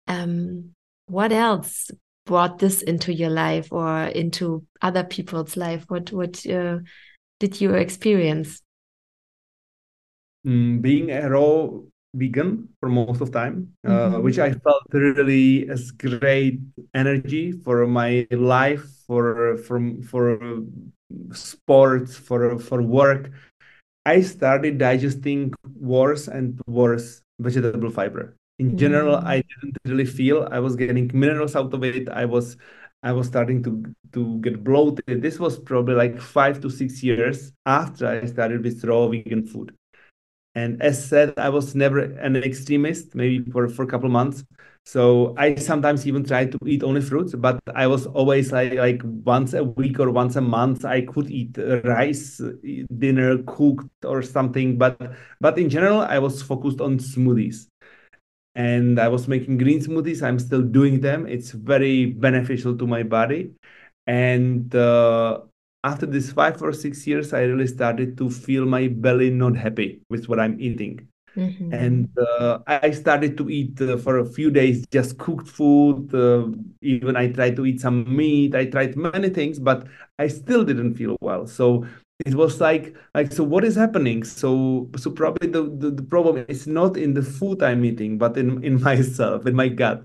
[0.08, 0.74] um,
[1.06, 1.90] what else
[2.24, 5.84] brought this into your life or into other people's life?
[5.88, 6.78] What what uh,
[7.40, 8.62] did you experience?
[10.46, 11.68] Mm, being a raw
[12.14, 14.22] vegan for most of time, uh, mm -hmm.
[14.22, 16.60] which I felt really as great
[16.94, 20.38] energy for my life, for for for
[21.32, 23.30] sports, for for work.
[24.04, 28.36] I started digesting worse and worse vegetable fiber.
[28.58, 29.24] In general mm.
[29.24, 32.08] i didn't really feel i was getting minerals out of it.
[32.08, 32.56] I was
[33.02, 35.22] i was starting to to get bloated.
[35.22, 39.74] This was probably like five to six years after i started with raw vegan food
[40.54, 44.44] and as said i was never an extremist maybe for, for a couple months
[44.84, 49.00] so i sometimes even tried to eat only fruits but i was always like like
[49.04, 52.40] once a week or once a month i could eat rice
[52.98, 55.00] dinner cooked or something but
[55.40, 57.66] but in general i was focused on smoothies
[58.54, 60.22] and I was making green smoothies.
[60.22, 61.26] I'm still doing them.
[61.26, 63.52] It's very beneficial to my body.
[64.06, 65.40] And uh,
[65.84, 70.02] after this five or six years, I really started to feel my belly not happy
[70.08, 71.08] with what I'm eating.
[71.36, 71.72] Mm-hmm.
[71.72, 76.14] And uh, I started to eat uh, for a few days just cooked food.
[76.14, 76.48] Uh,
[76.82, 78.54] even I tried to eat some meat.
[78.54, 79.86] I tried many things, but
[80.18, 81.46] I still didn't feel well.
[81.46, 81.86] So
[82.26, 86.44] it was like like so what is happening so so probably the, the, the problem
[86.48, 90.04] is not in the food i'm eating but in in myself in my gut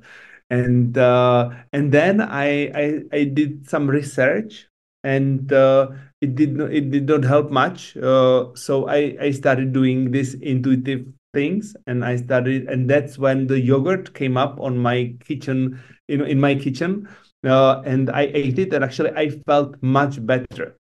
[0.49, 4.67] and uh, and then I, I i did some research
[5.08, 5.88] and uh,
[6.22, 7.95] it did not it did not help much.
[7.97, 13.47] Uh, so i i started doing these intuitive things and i started and that's when
[13.47, 17.08] the yogurt came up on my kitchen you know in my kitchen.
[17.45, 20.76] Uh, and i ate it and actually i felt much better.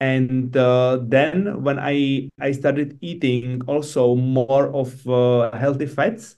[0.00, 6.37] And uh, then when i i started eating also more of uh, healthy fats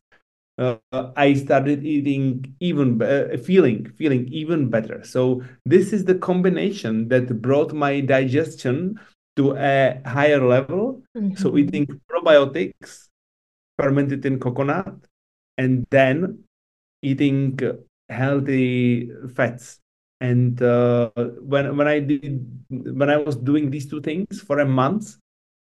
[0.61, 0.77] uh,
[1.17, 7.41] i started eating even uh, feeling feeling even better so this is the combination that
[7.41, 8.99] brought my digestion
[9.41, 11.03] to a higher level.
[11.17, 11.37] Mm-hmm.
[11.37, 13.09] So eating probiotics
[13.79, 14.95] fermented in coconut,
[15.57, 16.45] and then
[17.03, 17.59] eating
[18.09, 19.81] healthy fats.
[20.21, 24.69] And uh, when when I did when I was doing these two things for a
[24.69, 25.17] month,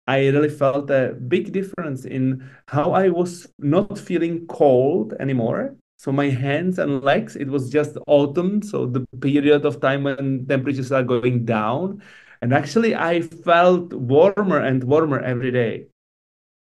[0.06, 5.76] I really felt a big difference in how I was not feeling cold anymore.
[5.96, 10.46] So my hands and legs, it was just autumn, so the period of time when
[10.48, 12.02] temperatures are going down.
[12.40, 15.86] And actually, I felt warmer and warmer every day.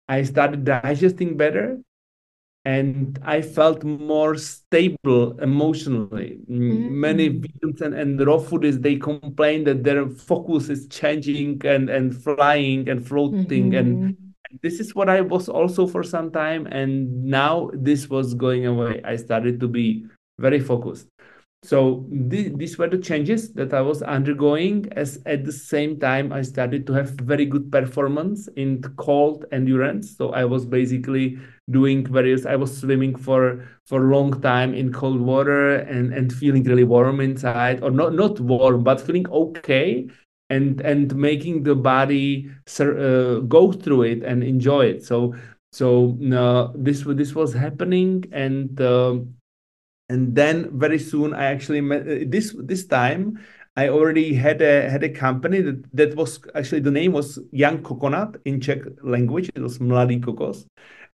[0.07, 1.79] I started digesting better
[2.65, 6.39] and I felt more stable emotionally.
[6.49, 6.99] Mm-hmm.
[6.99, 12.15] Many vegans and, and raw foodies they complain that their focus is changing and, and
[12.23, 13.75] flying and floating mm-hmm.
[13.75, 14.17] and
[14.63, 19.01] this is what I was also for some time and now this was going away.
[19.03, 20.05] I started to be
[20.39, 21.07] very focused.
[21.63, 24.87] So th- these were the changes that I was undergoing.
[24.91, 30.15] As at the same time, I started to have very good performance in cold endurance.
[30.15, 31.39] So I was basically
[31.71, 32.45] doing various.
[32.45, 36.83] I was swimming for for a long time in cold water and and feeling really
[36.83, 40.07] warm inside, or not not warm, but feeling okay,
[40.51, 42.47] and and making the body
[42.79, 45.03] uh, go through it and enjoy it.
[45.03, 45.33] So
[45.71, 48.79] so uh, this this was happening and.
[48.79, 49.19] Uh,
[50.09, 53.39] and then very soon i actually met uh, this this time
[53.75, 57.81] i already had a had a company that that was actually the name was young
[57.83, 59.49] coconut in czech language.
[59.55, 60.65] It was mladý kokos.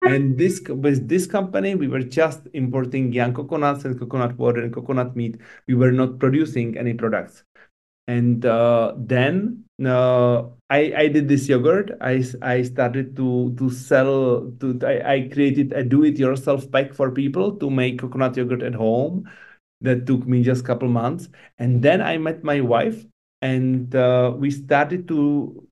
[0.02, 4.74] And this with this company we were just importing young coconuts and coconut water and
[4.74, 5.38] coconut meat.
[5.68, 7.44] We were not producing any products
[8.10, 11.92] and uh, then uh, I, I did this yogurt.
[12.00, 14.50] I, I started to to sell.
[14.60, 19.30] To I, I created a do-it-yourself pack for people to make coconut yogurt at home.
[19.80, 23.00] That took me just a couple months, and then I met my wife,
[23.40, 25.66] and uh, we started to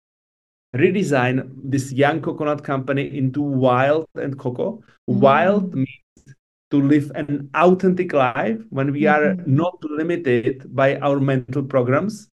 [0.77, 4.81] redesign this young coconut company into Wild and Coco.
[4.81, 5.21] Mm-hmm.
[5.21, 5.89] Wild means
[6.71, 9.55] to live an authentic life when we are mm-hmm.
[9.55, 12.29] not limited by our mental programs.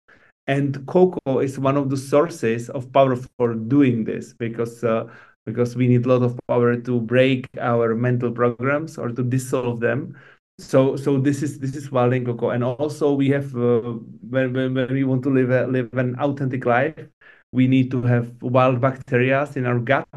[0.47, 5.07] And cocoa is one of the sources of power for doing this because uh,
[5.45, 9.79] because we need a lot of power to break our mental programs or to dissolve
[9.79, 10.15] them.
[10.59, 13.97] So so this is this is Wild and Coco and also we have uh,
[14.29, 17.09] when, when, when we want to live a, live an authentic life
[17.51, 20.07] we need to have wild bacteria in our gut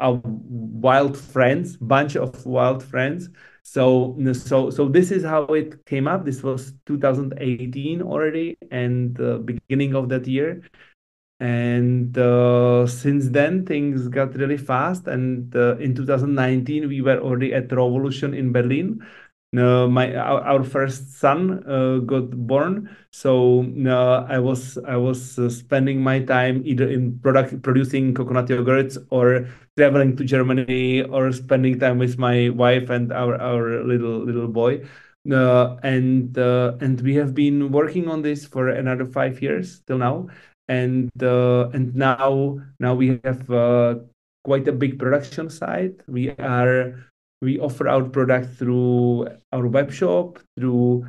[0.00, 3.28] our wild friends bunch of wild friends.
[3.62, 6.24] So so so this is how it came up.
[6.24, 10.62] This was 2018 already and the beginning of that year.
[11.40, 15.06] And uh, since then things got really fast.
[15.06, 19.04] And uh, in 2019 we were already at revolution in berlin.
[19.54, 22.88] Uh, my our, our, first son uh, got born.
[23.10, 28.48] So uh, i was i was uh, spending my time either in product producing coconut
[28.48, 29.46] yogurts or
[29.76, 34.82] traveling to germany or spending time with my wife and our our little little boy.
[35.30, 39.98] Uh, and uh, and we have been working on this for another five years till
[39.98, 40.26] now.
[40.66, 43.46] And and now now we have
[44.44, 46.02] quite a big production site.
[46.08, 46.98] We are
[47.40, 51.06] we offer our product through our web shop, through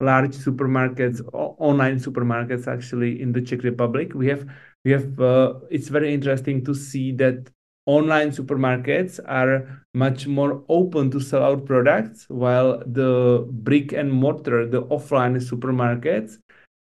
[0.00, 4.14] large supermarkets, online supermarkets actually in the Czech Republic.
[4.14, 4.46] We have
[4.84, 7.50] we have uh, it's very interesting to see that
[7.86, 14.66] online supermarkets are much more open to sell our products while the brick and mortar
[14.66, 16.38] the offline supermarkets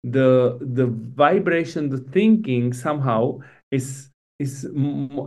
[0.03, 3.38] the the vibration the thinking somehow
[3.70, 4.64] is is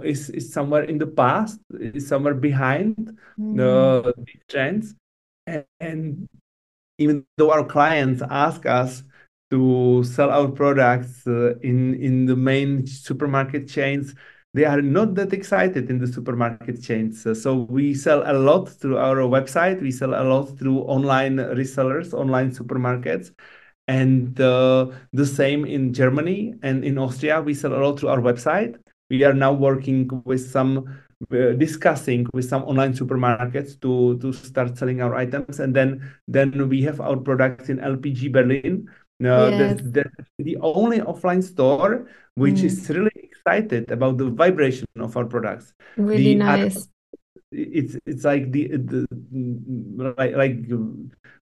[0.03, 3.57] is, is somewhere in the past, is somewhere behind mm.
[3.57, 4.95] the, the trends.
[5.47, 6.29] And, and
[6.97, 9.03] even though our clients ask us
[9.49, 14.15] to sell our products uh, in in the main supermarket chains,
[14.53, 17.25] they are not that excited in the supermarket chains.
[17.25, 19.81] Uh, so we sell a lot through our website.
[19.81, 23.31] We sell a lot through online resellers, online supermarkets.
[23.87, 28.19] And uh, the same in Germany and in Austria, we sell a lot through our
[28.19, 28.77] website
[29.11, 30.87] we are now working with some
[31.31, 36.69] uh, discussing with some online supermarkets to to start selling our items and then then
[36.69, 38.87] we have our products in lpg berlin
[39.21, 39.59] uh, yes.
[39.59, 42.69] that's, that's the only offline store which mm.
[42.71, 46.85] is really excited about the vibration of our products really the nice other,
[47.51, 49.05] it's it's like the, the
[50.17, 50.57] like, like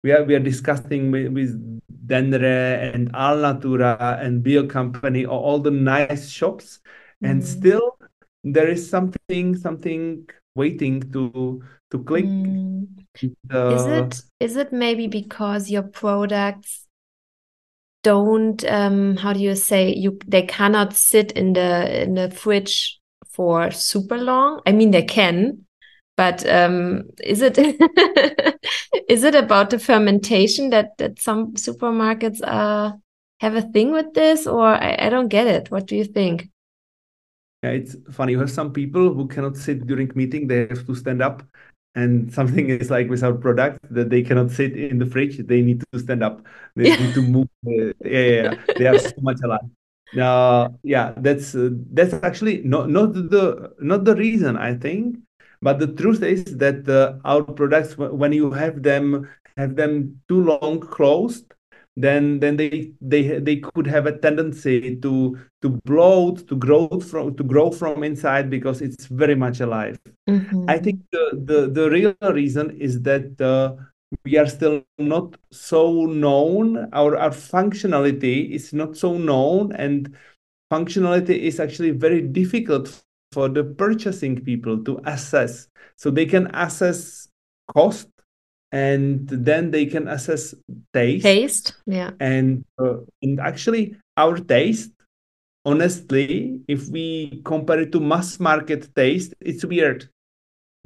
[0.03, 5.71] we are we are discussing with, with Denre and Alnatura and Bio Company all the
[5.71, 6.79] nice shops
[7.21, 7.45] and mm.
[7.45, 7.97] still
[8.43, 12.87] there is something something waiting to to click mm.
[13.53, 16.87] uh, is it is it maybe because your products
[18.03, 22.99] don't um how do you say you they cannot sit in the in the fridge
[23.31, 24.61] for super long.
[24.65, 25.65] I mean they can
[26.15, 27.57] but um is it
[29.09, 32.93] is it about the fermentation that that some supermarkets uh
[33.39, 35.71] have a thing with this or I, I don't get it.
[35.71, 36.49] What do you think?
[37.63, 40.95] Yeah it's funny you have some people who cannot sit during meeting they have to
[40.95, 41.43] stand up
[41.95, 45.61] and something is like with our product that they cannot sit in the fridge they
[45.61, 46.95] need to stand up they yeah.
[46.95, 48.53] need to move yeah, yeah, yeah.
[48.77, 49.69] they are so much alive
[50.19, 55.17] uh, yeah that's uh, that's actually not not the not the reason i think
[55.61, 59.27] but the truth is that uh, our products when you have them
[59.57, 61.53] have them too long closed
[62.01, 67.35] then then they they they could have a tendency to to bloat to grow from
[67.35, 69.99] to grow from inside because it's very much alive.
[70.29, 70.69] Mm-hmm.
[70.69, 73.75] i think the, the the real reason is that uh,
[74.23, 76.89] we are still not so known.
[76.93, 80.15] Our our functionality is not so known and
[80.71, 85.67] functionality is actually very difficult for the purchasing people to assess.
[85.95, 87.27] So they can assess
[87.73, 88.09] cost
[88.71, 90.53] and then they can assess
[90.93, 91.23] taste.
[91.23, 92.11] Taste yeah.
[92.19, 94.91] And uh, and actually our taste
[95.65, 100.09] honestly if we compare it to mass market taste it's weird.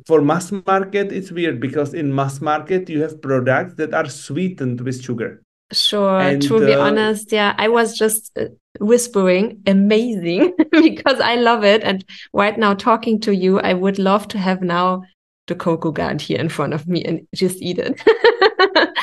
[0.08, 4.82] For mass market it's weird because in mass market you have products that are sweetened
[4.82, 5.42] with sugar.
[5.72, 8.46] Sure and, to be uh, honest yeah i was just uh,
[8.80, 11.84] whispering amazing because i love it.
[11.84, 15.04] And right now talking to you i would love to have now
[15.48, 18.02] the cocoa guard here in front of me and just eat it.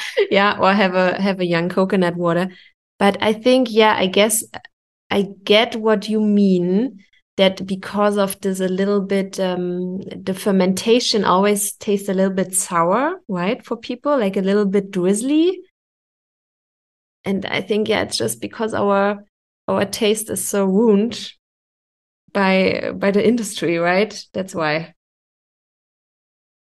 [0.30, 2.50] yeah, or have a have a young coconut water.
[2.98, 4.44] But I think, yeah, I guess
[5.10, 7.04] I get what you mean
[7.36, 12.54] that because of this a little bit um the fermentation always tastes a little bit
[12.54, 13.64] sour, right?
[13.64, 15.60] For people, like a little bit drizzly.
[17.24, 19.24] And I think, yeah, it's just because our
[19.68, 21.32] our taste is so wound
[22.32, 24.12] by by the industry, right?
[24.32, 24.94] That's why.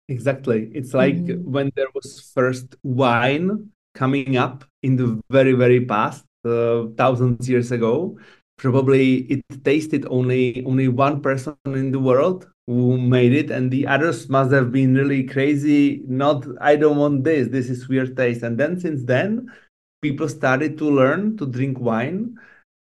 [0.09, 0.71] Exactly.
[0.73, 1.51] It's like mm-hmm.
[1.51, 7.73] when there was first wine coming up in the very, very past, uh, thousands years
[7.73, 8.19] ago.
[8.59, 13.87] Probably it tasted only only one person in the world who made it, and the
[13.87, 16.03] others must have been really crazy.
[16.09, 17.49] Not, I don't want this.
[17.49, 18.43] This is weird taste.
[18.43, 19.53] And then since then,
[20.01, 22.39] people started to learn to drink wine,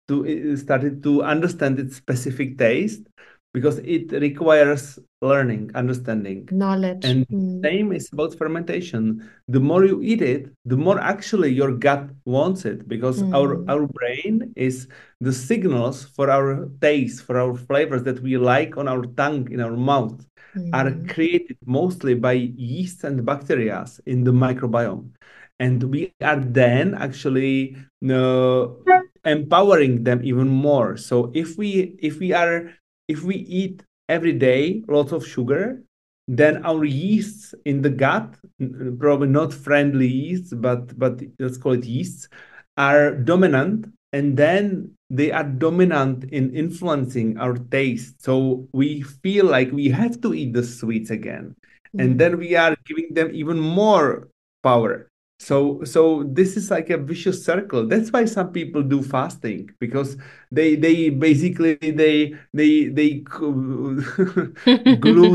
[0.10, 3.02] to started to understand its specific taste
[3.54, 7.06] because it requires learning, understanding, knowledge.
[7.06, 7.62] And mm.
[7.64, 9.30] same is about fermentation.
[9.48, 13.34] The more you eat it, the more actually your gut wants it because mm.
[13.34, 14.88] our our brain is
[15.22, 19.62] the signals for our taste, for our flavors that we like on our tongue, in
[19.62, 20.26] our mouth,
[20.56, 20.70] mm.
[20.74, 25.14] are created mostly by yeast and bacteria in the microbiome.
[25.60, 27.78] And we are then actually
[28.10, 28.68] uh,
[29.24, 30.98] empowering them even more.
[30.98, 32.74] So if we if we are
[33.14, 35.84] if we eat every day lots of sugar,
[36.28, 38.36] then our yeasts in the gut,
[39.00, 42.28] probably not friendly yeasts, but but let's call it yeasts,
[42.78, 43.80] are dominant,
[44.14, 48.24] and then they are dominant in influencing our taste.
[48.24, 52.00] So we feel like we have to eat the sweets again, mm-hmm.
[52.00, 54.30] and then we are giving them even more
[54.64, 55.12] power
[55.44, 57.86] so so this is like a vicious circle.
[57.86, 60.16] That's why some people do fasting because
[60.52, 63.68] they they basically they they they glue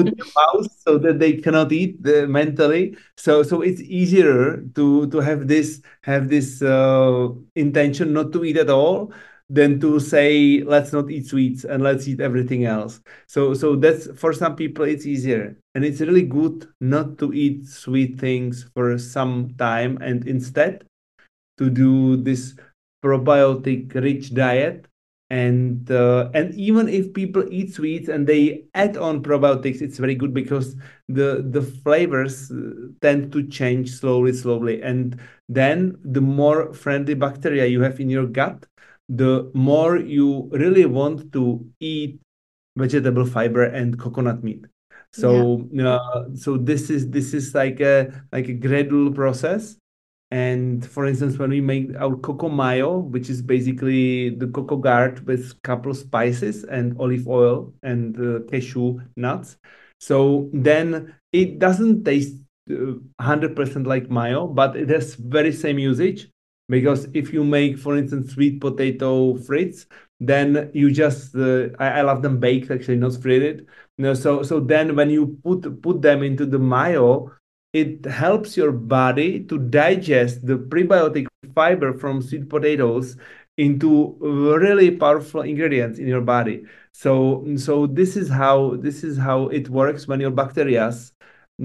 [0.04, 2.96] the mouth so that they cannot eat the, mentally.
[3.16, 8.56] So so it's easier to to have this have this uh, intention not to eat
[8.56, 9.12] at all
[9.50, 13.00] than to say let's not eat sweets and let's eat everything else.
[13.26, 15.56] So so that's for some people it's easier.
[15.74, 20.84] And it's really good not to eat sweet things for some time and instead
[21.56, 22.54] to do this
[23.02, 24.86] probiotic rich diet.
[25.30, 30.14] And uh, and even if people eat sweets and they add on probiotics it's very
[30.14, 30.74] good because
[31.08, 34.82] the the flavors uh, tend to change slowly slowly.
[34.82, 38.66] And then the more friendly bacteria you have in your gut
[39.08, 42.20] the more you really want to eat
[42.76, 44.64] vegetable fiber and coconut meat.
[45.12, 45.96] So yeah.
[45.96, 49.76] uh, so this is this is like a like a gradual process.
[50.30, 55.26] And for instance when we make our cocoa mayo which is basically the cocoa guard
[55.26, 59.56] with couple of spices and olive oil and uh, cashew nuts.
[60.00, 62.34] So then it doesn't taste
[62.70, 66.28] uh, 100% like mayo but it has very same usage
[66.68, 69.86] because if you make for instance sweet potato frites
[70.20, 73.66] then you just uh, I, I, love them baked actually not you
[73.98, 77.32] know, so so then when you put put them into the mayo
[77.72, 83.16] it helps your body to digest the prebiotic fiber from sweet potatoes
[83.56, 86.64] into really powerful ingredients in your body.
[86.92, 90.92] So so this is how this is how it works when your bacteria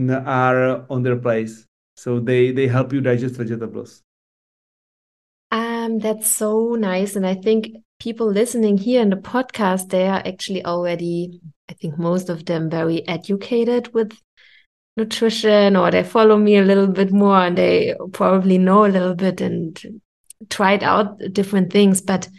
[0.10, 1.66] are on their place.
[1.96, 4.04] So they they help you digest vegetables
[5.84, 7.16] um that's so nice.
[7.16, 11.98] And i think people listening here in the podcast they are actually already i think
[11.98, 14.12] most of them very educated with
[14.98, 19.16] nutrition or they follow me a little bit more and they probably know a little
[19.16, 19.82] bit and
[20.50, 22.02] tried out different things.
[22.02, 22.30] But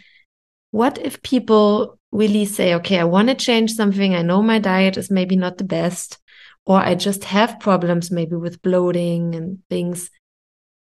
[0.71, 4.15] what if people really say okay i want to change something.
[4.15, 6.17] I know my diet is maybe not the best
[6.65, 10.09] or i just have problems maybe with bloating and things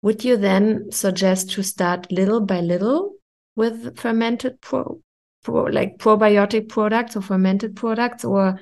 [0.04, 3.14] would you then suggest to start little by little
[3.56, 5.00] with fermented pro,
[5.42, 8.60] pro like probiotic products or fermented products or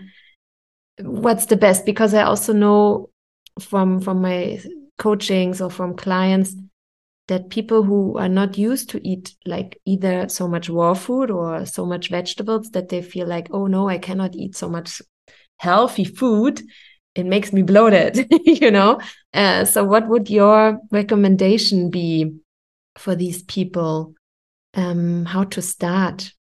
[1.01, 1.85] what's the best?
[1.85, 3.11] Because i also know
[3.59, 4.63] from from my
[4.99, 6.55] coachings or from clients
[7.27, 11.67] that people who are not used to eat like either so much raw food or
[11.67, 15.03] so much vegetables that they feel like oh no i cannot eat so much
[15.59, 16.63] healthy food
[17.15, 19.01] it makes me bloated you know?
[19.35, 22.35] Uh, so what would your recommendation be
[22.99, 24.15] for these people?
[24.75, 26.33] Um, how to start?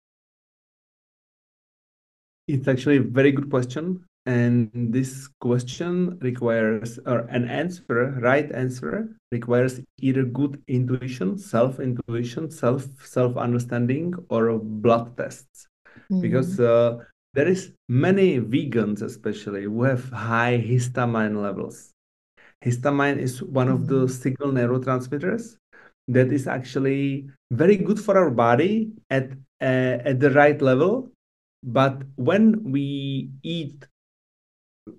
[2.47, 9.09] It's actually a very good question and this question requires or an answer right answer
[9.31, 15.67] requires either good intuition self intuition self self understanding or blood tests
[16.11, 16.21] mm.
[16.21, 16.99] because uh,
[17.33, 21.93] there is many vegans especially who have high histamine levels
[22.63, 24.13] histamine is one of the mm-hmm.
[24.13, 25.57] signal neurotransmitters
[26.07, 31.09] that is actually very good for our body at uh, at the right level
[31.63, 33.85] but when we eat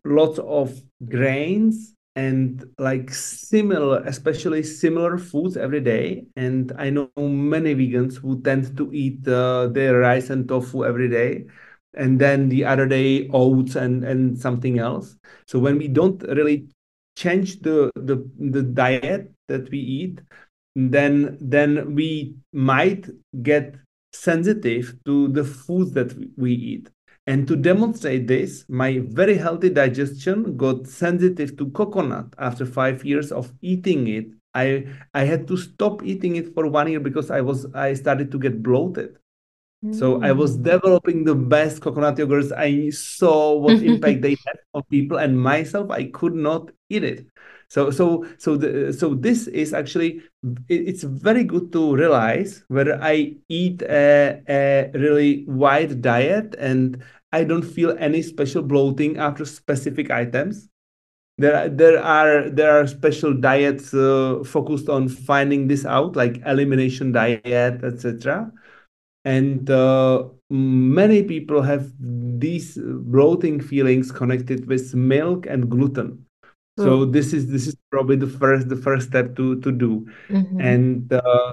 [0.05, 7.75] lots of grains and like similar especially similar foods every day and i know many
[7.75, 11.45] vegans who tend to eat uh, their rice and tofu every day
[11.95, 15.17] and then the other day oats and and something else
[15.47, 16.67] so when we don't really
[17.17, 20.21] change the the, the diet that we eat
[20.75, 23.07] then then we might
[23.43, 23.75] get
[24.13, 26.89] sensitive to the foods that we eat
[27.27, 33.31] and to demonstrate this, my very healthy digestion got sensitive to coconut after five years
[33.31, 34.27] of eating it.
[34.55, 38.33] I I had to stop eating it for one year because I was I started
[38.33, 39.19] to get bloated.
[39.85, 39.95] Mm.
[39.95, 40.63] So I was mm.
[40.63, 42.53] developing the best coconut yogurts.
[42.57, 45.91] I saw what impact they had on people and myself.
[45.91, 47.27] I could not eat it.
[47.69, 50.21] So so so the so this is actually
[50.69, 57.03] it's very good to realize whether I eat a, a really wide diet and
[57.33, 60.69] I don't feel any special bloating after specific items.
[61.39, 67.11] There, there are there are special diets uh, focused on finding this out, like elimination
[67.13, 68.53] diet, etc.
[69.25, 76.27] And uh, many people have these bloating feelings connected with milk and gluten.
[76.79, 80.07] So this is this is probably the first the first step to to do.
[80.29, 80.61] Mm-hmm.
[80.61, 81.53] and uh,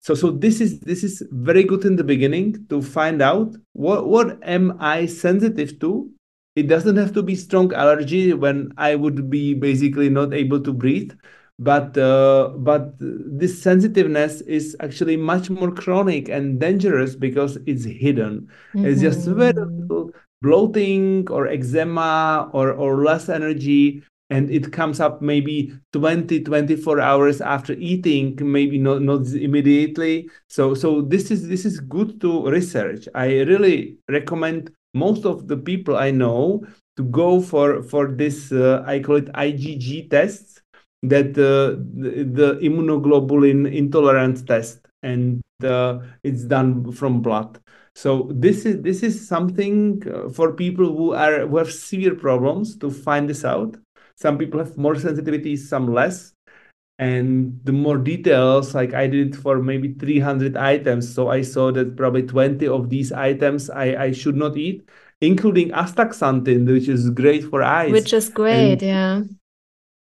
[0.00, 4.08] so so this is this is very good in the beginning to find out what
[4.08, 6.10] what am i sensitive to?
[6.56, 10.72] It doesn't have to be strong allergy when i would be basically not able to
[10.72, 11.12] breathe
[11.58, 18.48] but uh, but this sensitiveness is actually much more chronic and dangerous because it's hidden
[18.74, 18.84] mm-hmm.
[18.84, 19.80] it's just very mm-hmm.
[19.80, 20.10] little
[20.42, 27.40] bloating or eczema or or less energy and it comes up maybe 20 24 hours
[27.40, 33.08] after eating maybe not not immediately so so this is this is good to research
[33.14, 36.62] i really recommend most of the people i know
[36.96, 40.60] to go for for this uh, i call it igg tests
[41.08, 47.58] that uh, the, the immunoglobulin intolerance test and uh, it's done from blood
[47.94, 52.76] so this is this is something uh, for people who are who have severe problems
[52.76, 53.76] to find this out
[54.16, 56.32] some people have more sensitivity, some less.
[56.98, 61.14] And the more details, like I did for maybe 300 items.
[61.14, 64.88] So I saw that probably 20 of these items I, I should not eat,
[65.20, 67.92] including astaxanthin, which is great for eyes.
[67.92, 69.22] Which is great, and, yeah.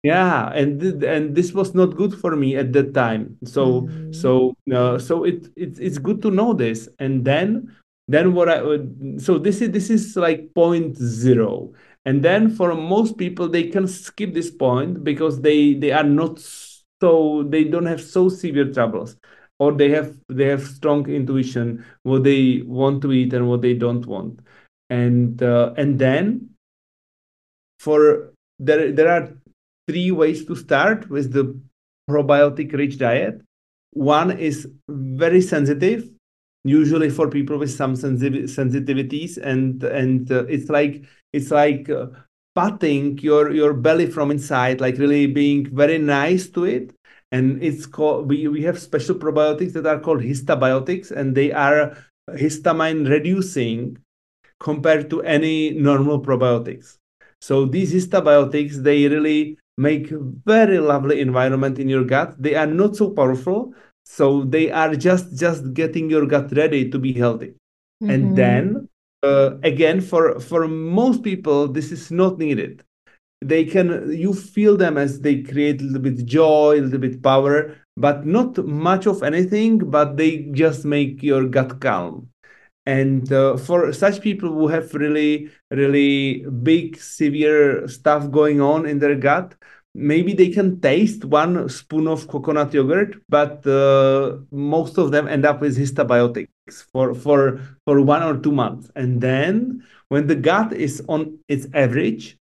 [0.02, 3.38] Yeah, and th- and this was not good for me at that time.
[3.44, 4.14] So mm.
[4.14, 6.88] so uh, so it, it it's good to know this.
[6.98, 7.70] And then
[8.08, 11.72] then what I would so this is this is like point zero
[12.04, 16.38] and then for most people they can skip this point because they they are not
[17.00, 19.16] so they don't have so severe troubles
[19.58, 23.74] or they have they have strong intuition what they want to eat and what they
[23.74, 24.40] don't want
[24.90, 26.50] and uh, and then
[27.78, 29.28] for there there are
[29.88, 31.58] three ways to start with the
[32.08, 33.40] probiotic rich diet.
[33.92, 36.08] One is very sensitive,
[36.64, 42.06] usually for people with some sensitiv- sensitivities, and and uh, it's like it's like uh,
[42.54, 46.94] patting your your belly from inside, like really being very nice to it.
[47.32, 51.96] And it's called we we have special probiotics that are called histabiotics, and they are
[52.30, 53.98] histamine reducing
[54.60, 56.98] compared to any normal probiotics.
[57.40, 60.08] So these histabiotics, they really make
[60.44, 62.34] very lovely environment in your gut.
[62.40, 66.98] They are not so powerful, so they are just just getting your gut ready to
[66.98, 67.54] be healthy.
[68.02, 68.10] Mm-hmm.
[68.10, 68.88] And then
[69.22, 72.82] uh, again, for for most people, this is not needed.
[73.40, 77.22] They can you feel them as they create a little bit joy, a little bit
[77.22, 79.78] power, but not much of anything.
[79.78, 82.31] But they just make your gut calm
[82.86, 88.98] and uh, for such people who have really really big severe stuff going on in
[88.98, 89.54] their gut
[89.94, 95.44] maybe they can taste one spoon of coconut yogurt but uh, most of them end
[95.44, 96.48] up with histabiotics
[96.92, 101.66] for for for one or two months and then when the gut is on its
[101.74, 102.38] average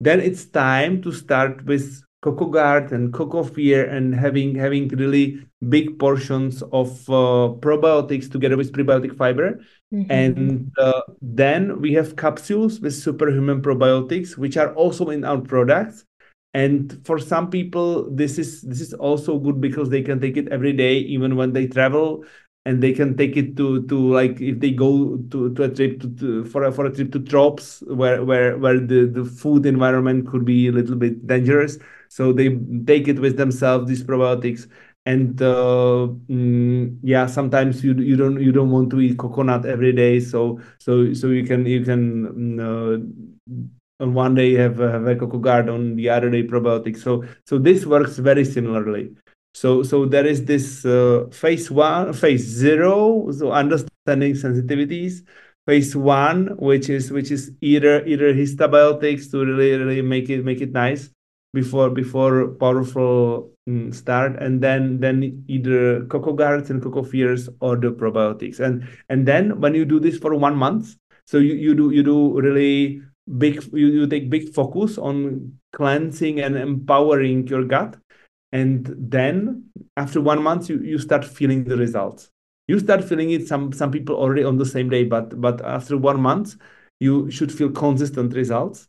[0.00, 6.62] then it's time to start with CocoGuard and CocoFear and having having really big portions
[6.72, 9.60] of uh, probiotics together with prebiotic fiber.
[9.94, 10.10] Mm-hmm.
[10.10, 16.04] And uh, then we have capsules with superhuman probiotics, which are also in our products.
[16.52, 20.48] And for some people, this is this is also good because they can take it
[20.48, 22.24] every day, even when they travel,
[22.64, 26.00] and they can take it to to like if they go to, to a trip
[26.00, 29.64] to, to for a for a trip to Trops, where where where the the food
[29.64, 31.78] environment could be a little bit dangerous
[32.08, 34.68] so they take it with themselves these probiotics
[35.06, 39.92] and uh, mm, yeah sometimes you you don't you don't want to eat coconut every
[39.92, 40.20] day.
[40.20, 45.14] So so so you can you can mm, uh, on one day have have a
[45.16, 49.14] CocoGuard on the other day probiotics so so this works very similarly.
[49.54, 55.22] So so there is this uh, phase one phase zero so understanding sensitivities.
[55.66, 60.60] Phase one which is which is either either histabiotics to really really make it make
[60.60, 61.08] it nice
[61.54, 67.90] before before powerful Mm, start and then then either CocoGuards and cocoa fears or the
[67.92, 68.60] probiotics.
[68.60, 72.02] And and then when you do this for one month so you, you do you
[72.02, 73.00] do really
[73.38, 77.96] big you, you take big focus on cleansing and empowering your gut.
[78.52, 79.64] And then
[79.96, 82.30] after one month you, you start feeling the results.
[82.68, 83.48] You start feeling it.
[83.48, 86.56] Some some people already on the same day but but after one month
[87.00, 88.88] you should feel consistent results.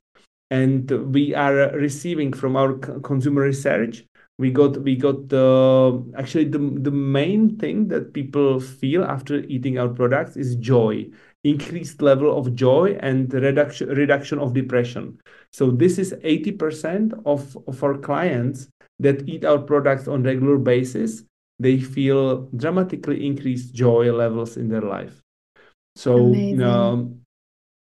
[0.51, 4.03] And we are receiving from our consumer research
[4.37, 9.77] we got we got the actually the, the main thing that people feel after eating
[9.79, 11.07] our products is joy
[11.45, 15.17] increased level of joy and reduction reduction of depression.
[15.53, 18.67] So this is 80% of, of our clients
[18.99, 21.23] that eat our products on regular basis.
[21.59, 25.21] They feel dramatically increased joy levels in their life.
[25.95, 27.21] So um,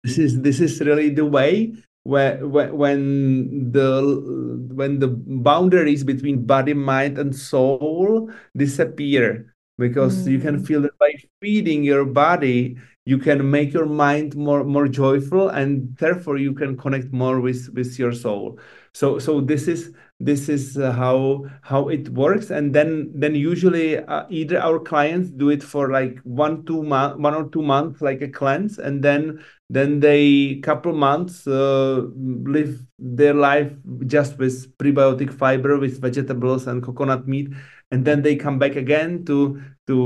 [0.04, 1.74] this is this is really the way
[2.04, 10.32] when when the when the boundaries between body mind and soul disappear because mm.
[10.32, 10.66] you can mm.
[10.66, 15.94] feel that by feeding your body you can make your mind more more joyful and
[15.96, 18.58] therefore you can connect more with with your soul
[18.94, 22.50] so so this is this is uh, how how it works.
[22.50, 27.18] And then then usually uh, either our clients do it for like one two month
[27.18, 28.78] one or two months like a cleanse.
[28.78, 33.72] And then then they couple months uh, live their life
[34.06, 37.48] just with prebiotic fiber with vegetables and coconut meat.
[37.90, 39.96] And then they come back again to to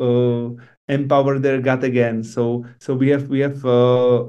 [0.00, 2.22] uh, empower their gut again.
[2.22, 4.24] So so we have we have uh,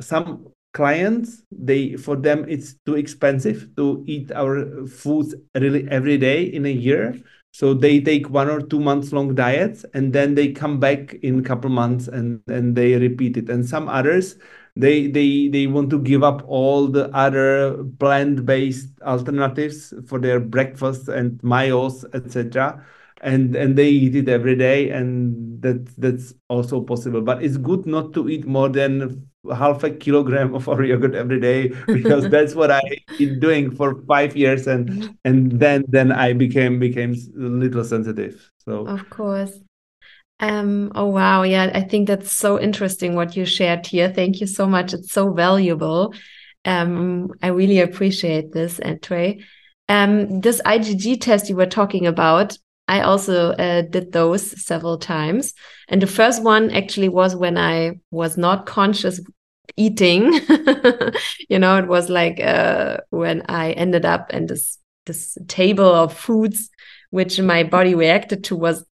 [0.00, 6.44] some clients they for them it's too expensive to eat our foods really every day
[6.44, 7.16] in a year.
[7.52, 11.38] So they take one or two months long diets and then they come back in
[11.38, 13.48] a couple months and and they repeat it.
[13.48, 14.36] And some others
[14.76, 20.38] they they they want to give up all the other plant based alternatives for their
[20.38, 22.84] breakfast and meals etc
[23.22, 27.22] and and they eat it every day and that that's also possible.
[27.22, 31.40] But it's good not to eat more than half a kilogram of our yogurt every
[31.40, 32.82] day because that's what I
[33.18, 35.12] been doing for five years and mm-hmm.
[35.24, 38.50] and then then I became became a little sensitive.
[38.64, 39.52] So of course.
[40.38, 44.12] Um, oh wow, yeah, I think that's so interesting what you shared here.
[44.12, 44.92] Thank you so much.
[44.92, 46.12] It's so valuable.
[46.66, 49.44] Um, I really appreciate this, Atrey.
[49.88, 55.54] Um, this IgG test you were talking about, I also uh, did those several times.
[55.88, 59.20] And the first one actually was when I was not conscious
[59.76, 60.32] eating.
[61.48, 66.12] you know, it was like uh, when I ended up in this this table of
[66.12, 66.68] foods
[67.10, 68.84] which my body reacted to was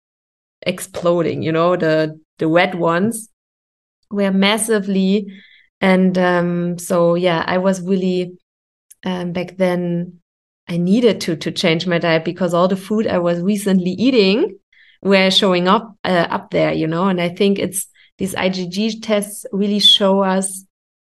[0.61, 1.43] exploding.
[1.43, 3.29] You know, the the wet ones
[4.09, 5.27] were massively,
[5.81, 8.37] and um, so yeah, I was really
[9.03, 10.19] um, back then.
[10.69, 14.57] I needed to to change my diet because all the food I was recently eating
[15.01, 17.09] were showing up uh, up there, you know.
[17.09, 17.87] And I think it's
[18.17, 20.65] these IgG tests really show us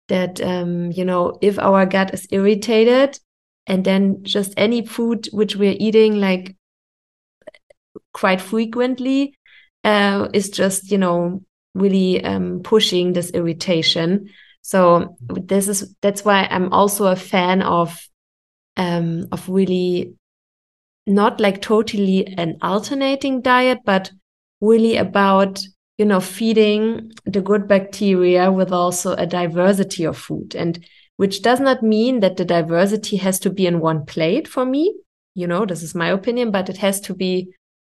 [0.08, 3.20] that um, you know if our gut is irritated,
[3.68, 6.56] and then just any food which we're eating like
[8.14, 9.38] quite frequently
[9.84, 11.42] uh, is just you know
[11.74, 14.30] really um, pushing this irritation.
[14.62, 18.00] So this is that's why I'm also a fan of
[18.78, 20.16] um, of really
[21.08, 24.12] not like totally an alternating diet, but
[24.62, 25.62] really about
[25.98, 30.56] you know feeding the good bacteria with also a diversity of food.
[30.56, 30.86] And
[31.18, 34.94] which does not mean that the diversity has to be in one plate for me.
[35.34, 37.54] You know this is my opinion but it has to be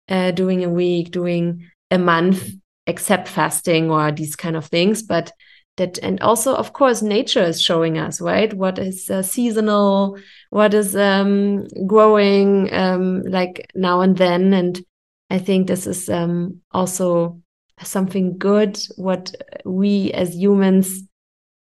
[0.07, 2.49] uh, doing a week doing a month
[2.87, 5.03] except fasting or these kind of things.
[5.03, 5.31] But
[5.77, 8.53] that and also of course nature is showing us right?
[8.53, 10.17] What is uh, seasonal
[10.49, 14.53] what is um, growing um, like now and then.
[14.53, 14.81] And
[15.29, 17.39] i think this is um, also
[17.83, 19.33] something good what
[19.65, 21.03] we as humans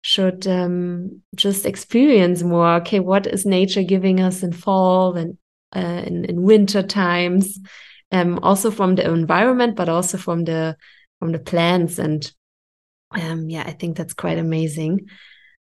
[0.03, 5.39] should um, just experience more okay what is nature giving us in fall and
[5.75, 7.59] uh, in, in winter times
[8.13, 10.77] um, also from the environment but also from the
[11.19, 12.33] from the plants and
[13.15, 15.09] um, yeah, I think that's quite amazing.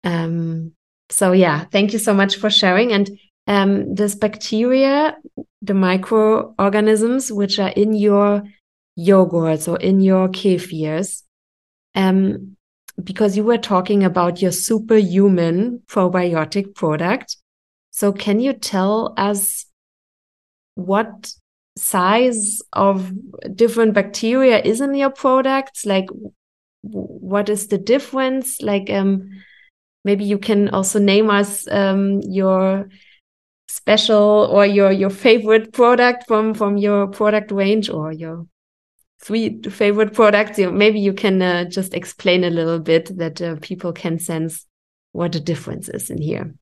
[0.04, 0.72] Um,
[1.08, 2.92] so yeah, thank you so much for sharing.
[2.92, 3.10] And
[3.46, 5.16] um, this bacteria,
[5.62, 8.42] the microorganisms which are in your
[8.98, 11.22] yogurts or in your kefirs,
[11.94, 12.56] um,
[13.02, 17.36] because you were talking about your superhuman probiotic product.
[17.90, 19.66] So can you tell us
[20.74, 21.32] what
[21.76, 23.12] size of
[23.54, 25.84] different bacteria is in your products?
[25.84, 26.08] Like
[26.90, 28.60] what is the difference?
[28.62, 29.30] Like, um,
[30.04, 32.88] maybe you can also name us um, your
[33.68, 38.46] special or your your favorite product from from your product range or your
[39.20, 40.58] three favorite products.
[40.58, 44.66] Maybe you can uh, just explain a little bit that uh, people can sense
[45.12, 46.54] what the difference is in here.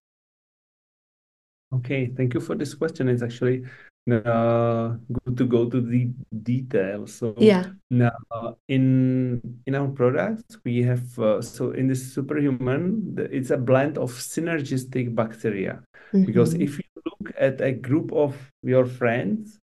[1.74, 3.08] Okay, thank you for this question.
[3.08, 3.64] It's actually
[4.10, 6.10] uh, good to go to the
[6.42, 7.14] details.
[7.14, 13.50] So yeah, now in in our products we have uh, so in this superhuman it's
[13.50, 15.82] a blend of synergistic bacteria
[16.12, 16.24] mm-hmm.
[16.24, 19.58] because if you look at a group of your friends,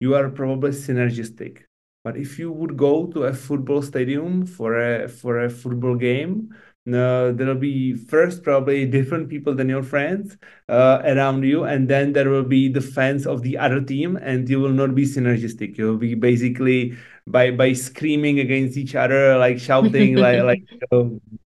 [0.00, 1.62] you are probably synergistic.
[2.04, 6.52] But if you would go to a football stadium for a for a football game,
[6.84, 10.36] no, there'll be first probably different people than your friends
[10.68, 14.48] uh, around you, and then there will be the fans of the other team, and
[14.48, 15.78] you will not be synergistic.
[15.78, 16.96] You'll be basically
[17.26, 20.64] by by screaming against each other, like shouting, like like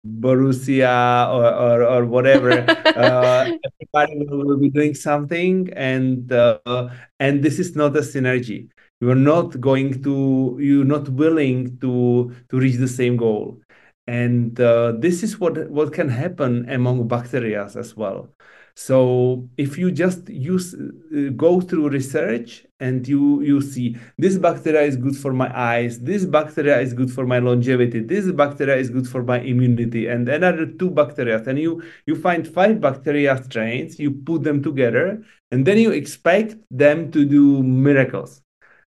[0.07, 2.65] Borussia or or, or whatever.
[2.97, 3.53] uh,
[3.93, 6.89] everybody will, will, be doing something, and uh,
[7.21, 8.71] and this is not a synergy.
[9.01, 10.59] You are not going to.
[10.61, 13.61] You're not willing to to reach the same goal.
[14.07, 18.31] And uh, this is what what can happen among bacteria as well.
[18.79, 24.83] So if you just use uh, go through research and you you see this bacteria
[24.83, 28.91] is good for my eyes this bacteria is good for my longevity this bacteria is
[28.91, 31.43] good for my immunity and another two bacteria.
[31.47, 36.57] And you you find five bacteria strains you put them together and then you expect
[36.71, 38.43] them to do miracles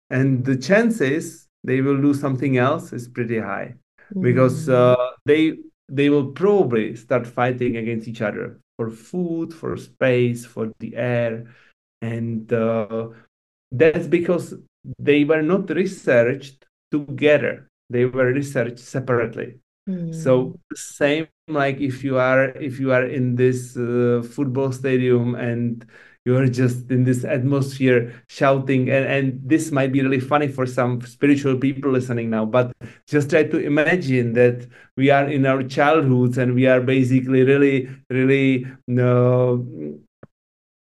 [0.09, 3.75] and the chances they will do something else is pretty high
[4.21, 4.73] because mm.
[4.73, 5.57] uh, they
[5.87, 11.45] they will probably start fighting against each other for food, for space, for the air,
[12.01, 13.09] and uh,
[13.71, 14.53] that's because
[14.97, 17.69] they were not researched together.
[17.89, 19.59] They were researched separately.
[19.87, 20.13] Mm.
[20.13, 25.85] So same like if you are if you are in this uh, football stadium and
[26.29, 31.01] you're just in this atmosphere shouting and, and this might be really funny for some
[31.01, 32.71] spiritual people listening now but
[33.07, 37.89] just try to imagine that we are in our childhoods and we are basically really
[38.09, 38.67] really
[39.01, 39.57] uh,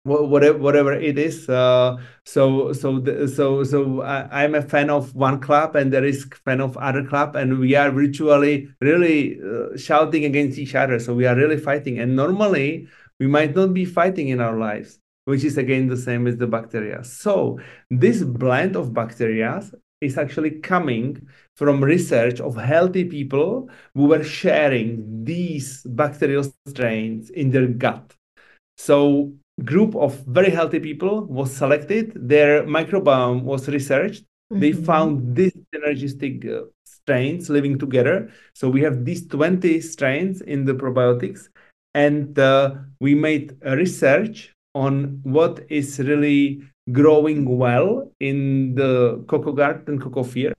[0.03, 5.15] whatever whatever it is uh, so so the, so so I, am a fan of
[5.15, 9.77] one club and there is fan of other club and we are virtually really uh,
[9.77, 12.87] shouting against each other so we are really fighting and normally
[13.19, 16.47] we might not be fighting in our lives which is again the same as the
[16.47, 17.03] bacteria.
[17.03, 17.59] So
[17.89, 19.61] this blend of bacteria
[20.01, 27.51] is actually coming from research of healthy people who were sharing these bacterial strains in
[27.51, 28.13] their gut.
[28.77, 34.23] So group of very healthy people was selected, their microbiome was researched.
[34.51, 34.59] Mm-hmm.
[34.59, 38.29] They found these synergistic uh, strains living together.
[38.53, 41.47] So we have these 20 strains in the probiotics
[41.93, 46.61] and uh, we made a research on what is really
[46.91, 50.53] growing well in the cocoa garden cocoa fear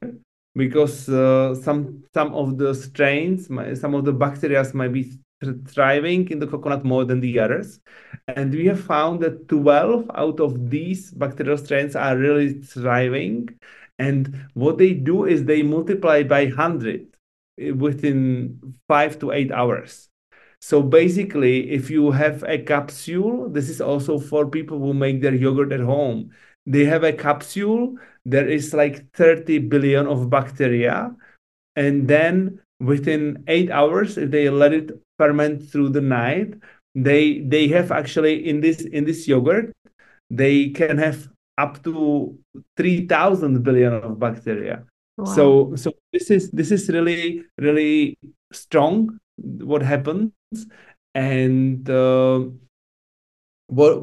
[0.57, 3.49] because uh, some some of the strains
[3.79, 5.13] some of the bacteria might be
[5.67, 7.81] thriving in the coconut more than the others.
[8.29, 13.49] And we have found that 12 out of these bacterial strains are really thriving.
[13.99, 17.07] And what they do is they multiply by 100
[17.77, 20.09] within 5 to 8 hours
[20.65, 25.35] so basically, if you have a capsule, this is also for people who make their
[25.35, 26.31] yogurt at home.
[26.65, 31.15] They have a capsule, there is like 30 billion of bacteria.
[31.77, 36.55] And then within eight hours, if they let it ferment through the night,
[36.95, 39.71] they they have actually in this in this yogurt,
[40.31, 42.39] they can have up to
[42.79, 44.87] 3000 billion of bacteria.
[45.19, 45.25] Wow.
[45.27, 48.17] So so this is this is really really
[48.51, 50.33] strong what happens
[51.15, 52.45] and uh,
[53.69, 54.03] what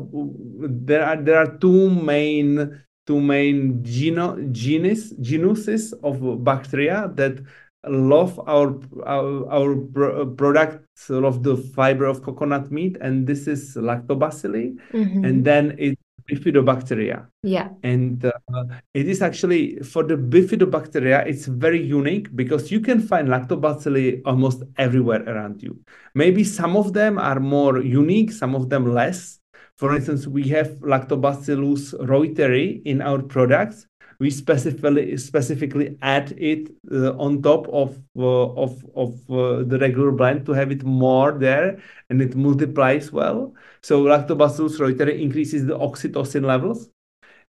[0.87, 7.39] there are there are two main two main geno, genus genuses of bacteria that
[7.87, 14.77] love our our, our products of the fiber of coconut meat and this is lactobacilli
[14.93, 15.25] mm-hmm.
[15.25, 15.97] and then it
[16.29, 17.27] bifidobacteria.
[17.43, 17.69] Yeah.
[17.83, 18.63] And uh,
[18.93, 24.63] it is actually for the bifidobacteria, it's very unique because you can find lactobacilli almost
[24.77, 25.79] everywhere around you.
[26.15, 29.39] Maybe some of them are more unique, some of them less.
[29.77, 33.87] For instance, we have Lactobacillus reuteri in our products.
[34.21, 40.11] We specifically specifically add it uh, on top of uh, of of uh, the regular
[40.11, 43.39] blend to have it more there, and it multiplies well.
[43.81, 46.91] So Lactobacillus reuteri increases the oxytocin levels.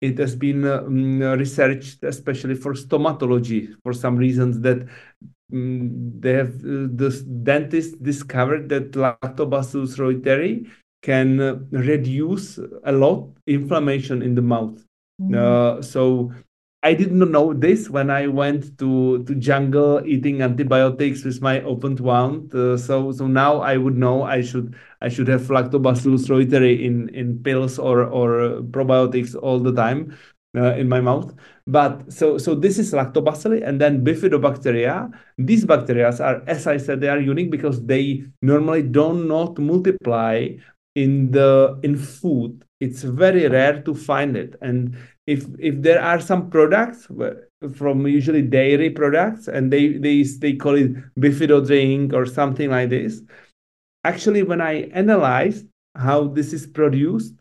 [0.00, 4.78] It has been um, researched especially for stomatology for some reasons that
[5.52, 7.10] um, they have uh, the
[7.44, 10.68] dentist discovered that Lactobacillus reuteri
[11.02, 14.82] can uh, reduce a lot inflammation in the mouth.
[15.22, 15.34] Mm.
[15.34, 16.32] Uh, so
[16.86, 21.96] I didn't know this when I went to to jungle eating antibiotics with my open
[21.96, 22.54] wound.
[22.54, 27.08] Uh, so so now I would know I should I should have lactobacillus reuteri in
[27.10, 30.14] in pills or or probiotics all the time
[30.54, 31.34] uh, in my mouth.
[31.66, 35.10] But so so this is lactobacilli and then bifidobacteria.
[35.38, 40.54] These bacteria are, as I said, they are unique because they normally do not multiply
[40.94, 42.62] in the in food.
[42.78, 44.94] It's very rare to find it, and
[45.26, 47.08] if if there are some products
[47.74, 52.90] from usually dairy products and they they they call it bifido drink or something like
[52.90, 53.22] this
[54.04, 55.66] actually when i analyzed
[55.96, 57.34] how this is produced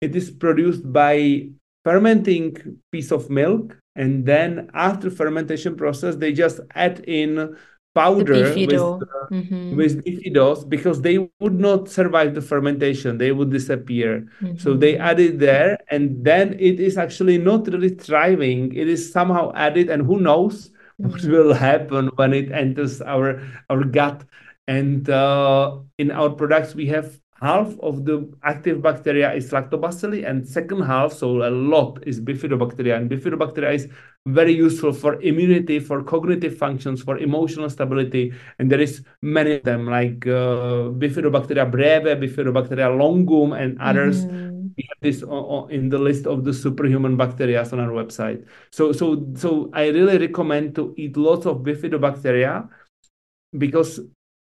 [0.00, 1.48] it is produced by
[1.84, 2.56] fermenting
[2.90, 7.56] piece of milk and then after fermentation process they just add in
[7.94, 9.76] powder with, mm-hmm.
[9.76, 14.56] with bifidos because they would not survive the fermentation they would disappear mm-hmm.
[14.56, 19.12] so they add it there and then it is actually not really thriving it is
[19.12, 20.70] somehow added and who knows
[21.00, 21.10] mm-hmm.
[21.10, 23.40] what will happen when it enters our
[23.70, 24.24] our gut
[24.66, 30.46] and uh, in our products we have half of the active bacteria is lactobacilli and
[30.46, 32.96] second half so a lot is bifidobacteria.
[32.96, 33.88] And bifidobacteria is
[34.26, 39.64] very useful for immunity for cognitive functions for emotional stability and there is many of
[39.64, 44.24] them like uh, bifidobacteria breve bifidobacteria longum and others.
[44.24, 44.68] Mm-hmm.
[44.76, 45.22] we have this
[45.70, 48.46] in the list of the superhuman bacteria on our website.
[48.70, 52.68] So so so i really recommend to eat lots of bifidobacteria
[53.58, 54.00] because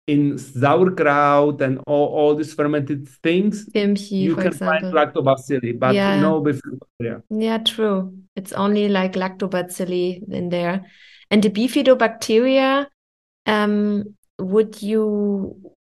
[0.09, 4.91] in sauerkraut and all, all these fermented things, Kimchi, you can example.
[4.91, 6.19] find lactobacilli, but yeah.
[6.19, 7.23] no bifidobacteria.
[7.29, 8.15] Yeah, true.
[8.35, 10.87] It's only like lactobacilli in there.
[11.31, 12.87] And the bifidobacteria,
[13.45, 15.75] um, would you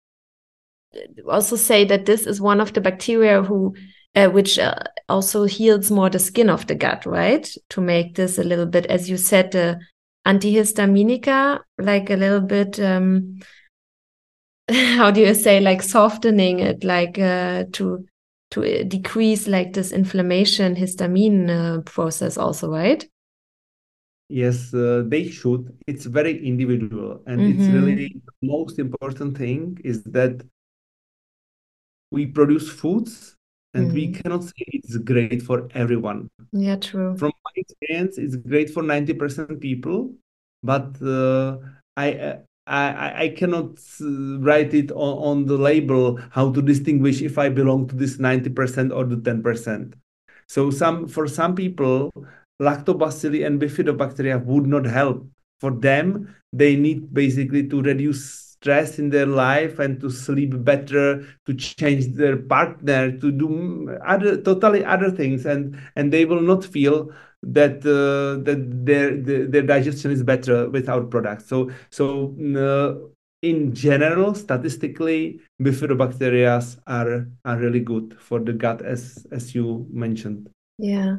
[1.29, 3.73] also say that this is one of the bacteria who
[4.15, 4.73] uh, which uh,
[5.07, 7.47] also heals more the skin of the gut, right?
[7.69, 9.79] To make this a little bit, as you said, the
[10.25, 13.39] antihistaminica, like a little bit um,
[14.97, 18.05] how do you say like softening it like uh, to
[18.51, 23.07] to uh, decrease like this inflammation histamine uh, process also right
[24.29, 27.53] yes uh, they should it's very individual and mm -hmm.
[27.53, 28.25] it's really mm-hmm.
[28.41, 30.43] the most important thing is that
[32.11, 33.35] we produce foods
[33.73, 34.21] and mm we mm-hmm.
[34.21, 37.17] cannot say it's great for everyone Yeah, true.
[37.17, 40.13] From my experience, it's great for 90% people,
[40.63, 41.57] but uh,
[41.95, 47.21] I, uh, I, I cannot uh, write it on, on the label how to distinguish
[47.21, 49.93] if I belong to this 90% or the 10%.
[50.47, 52.11] So some for some people,
[52.61, 55.27] lactobacilli and bifidobacteria would not help.
[55.59, 61.25] For them, they need basically to reduce stress in their life and to sleep better
[61.45, 66.65] to change their partner to do other totally other things and and they will not
[66.65, 67.11] feel
[67.43, 72.95] that uh, that their, their, their digestion is better with our product so so uh,
[73.41, 80.49] in general statistically bifidobacteria are are really good for the gut as as you mentioned
[80.77, 81.17] yeah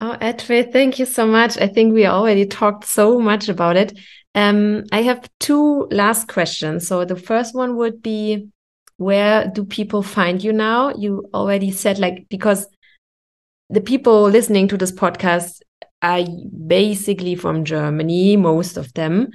[0.00, 1.56] Oh, Edwin, thank you so much.
[1.56, 3.98] I think we already talked so much about it.
[4.34, 6.86] Um, I have two last questions.
[6.86, 8.48] So the first one would be,
[8.98, 10.92] where do people find you now?
[10.94, 12.66] You already said like because
[13.74, 15.60] the people listening to this podcast
[16.00, 16.24] are
[16.66, 19.30] basically from Germany, most of them.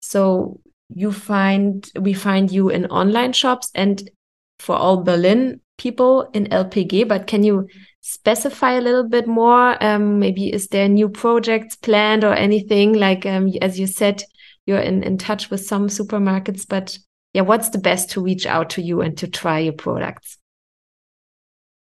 [0.00, 0.60] So
[0.94, 4.10] you find we find you in online shops and
[4.58, 7.66] for all Berlin people in LPG, but can you
[8.02, 9.82] specify a little bit more?
[9.82, 12.92] Um, maybe is there new projects planned or anything?
[12.92, 14.22] Like um, as you said,
[14.66, 16.98] you're in, in touch with some supermarkets, but
[17.32, 20.36] yeah, what's the best to reach out to you and to try your products?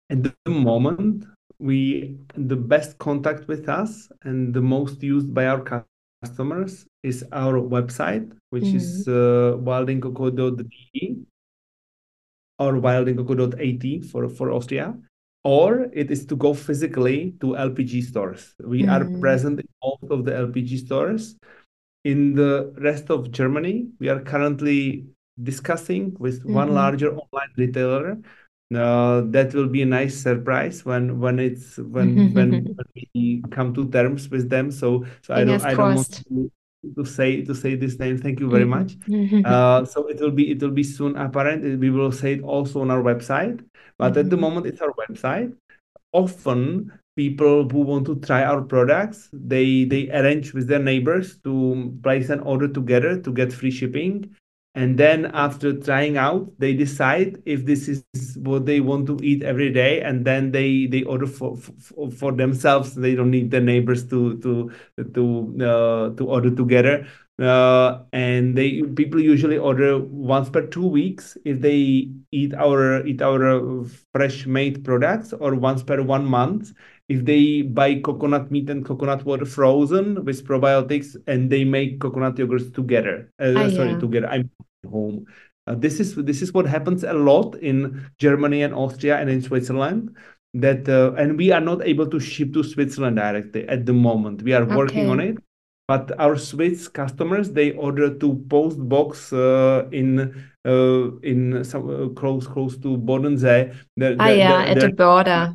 [0.09, 1.25] At the moment,
[1.59, 5.85] we the best contact with us and the most used by our
[6.21, 11.17] customers is our website, which mm is uh, wildandcoco.de
[12.59, 14.95] or wildandcoco.at for, for Austria
[15.43, 18.55] or it is to go physically to LPG stores.
[18.63, 18.91] We mm.
[18.91, 21.35] are present in all of the LPG stores.
[22.05, 25.05] In the rest of Germany, we are currently
[25.41, 26.53] discussing with mm-hmm.
[26.53, 28.17] one larger online retailer.
[28.73, 32.75] Uh, that will be a nice surprise when when it's when when, when
[33.13, 34.71] we come to terms with them.
[34.71, 36.51] So so I don't I don't want to,
[36.95, 38.17] to say to say this name.
[38.17, 38.97] Thank you very much.
[39.45, 41.79] Uh, so it will be it will be soon apparent.
[41.79, 43.63] We will say it also on our website.
[43.97, 44.19] But mm-hmm.
[44.19, 44.41] at the mm-hmm.
[44.41, 45.53] moment, it's our website.
[46.11, 51.93] Often, people who want to try our products, they they arrange with their neighbors to
[52.01, 54.35] place an order together to get free shipping.
[54.75, 58.03] And then after trying out, they decide if this is
[58.41, 62.31] what they want to eat every day, and then they they order for for, for
[62.31, 62.95] themselves.
[62.95, 64.71] They don't need their neighbors to to
[65.13, 65.23] to
[65.61, 67.05] uh, to order together
[67.41, 73.21] uh, and they people usually order once per two weeks if they eat our eat
[73.21, 76.73] our fresh made products or once per one month
[77.09, 82.35] if they buy coconut meat and coconut water frozen with probiotics and they make coconut
[82.35, 83.99] yogurts together uh, oh, sorry yeah.
[83.99, 84.49] together i'm
[84.89, 85.25] home
[85.67, 89.41] uh, this is this is what happens a lot in germany and austria and in
[89.41, 90.15] switzerland
[90.53, 94.41] that uh, and we are not able to ship to switzerland directly at the moment
[94.43, 95.09] we are working okay.
[95.09, 95.37] on it
[95.93, 100.33] but our Swiss customers they order to post box uh, in
[100.65, 103.75] uh, in some uh, close close to Bodensee.
[104.19, 105.53] Ah, yeah, at the border.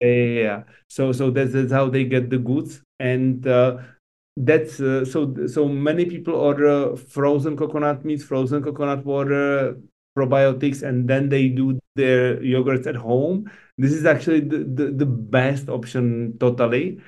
[0.00, 3.78] Yeah, yeah, So so that's, that's how they get the goods, and uh,
[4.36, 9.80] that's uh, so so many people order frozen coconut meat, frozen coconut water,
[10.18, 13.50] probiotics, and then they do their yogurts at home.
[13.78, 17.00] This is actually the, the, the best option totally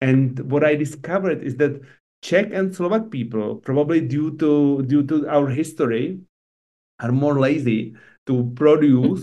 [0.00, 1.80] and what I discovered is that
[2.22, 6.20] Czech and Slovak people, probably due to due to our history,
[7.00, 7.94] are more lazy
[8.26, 9.22] to produce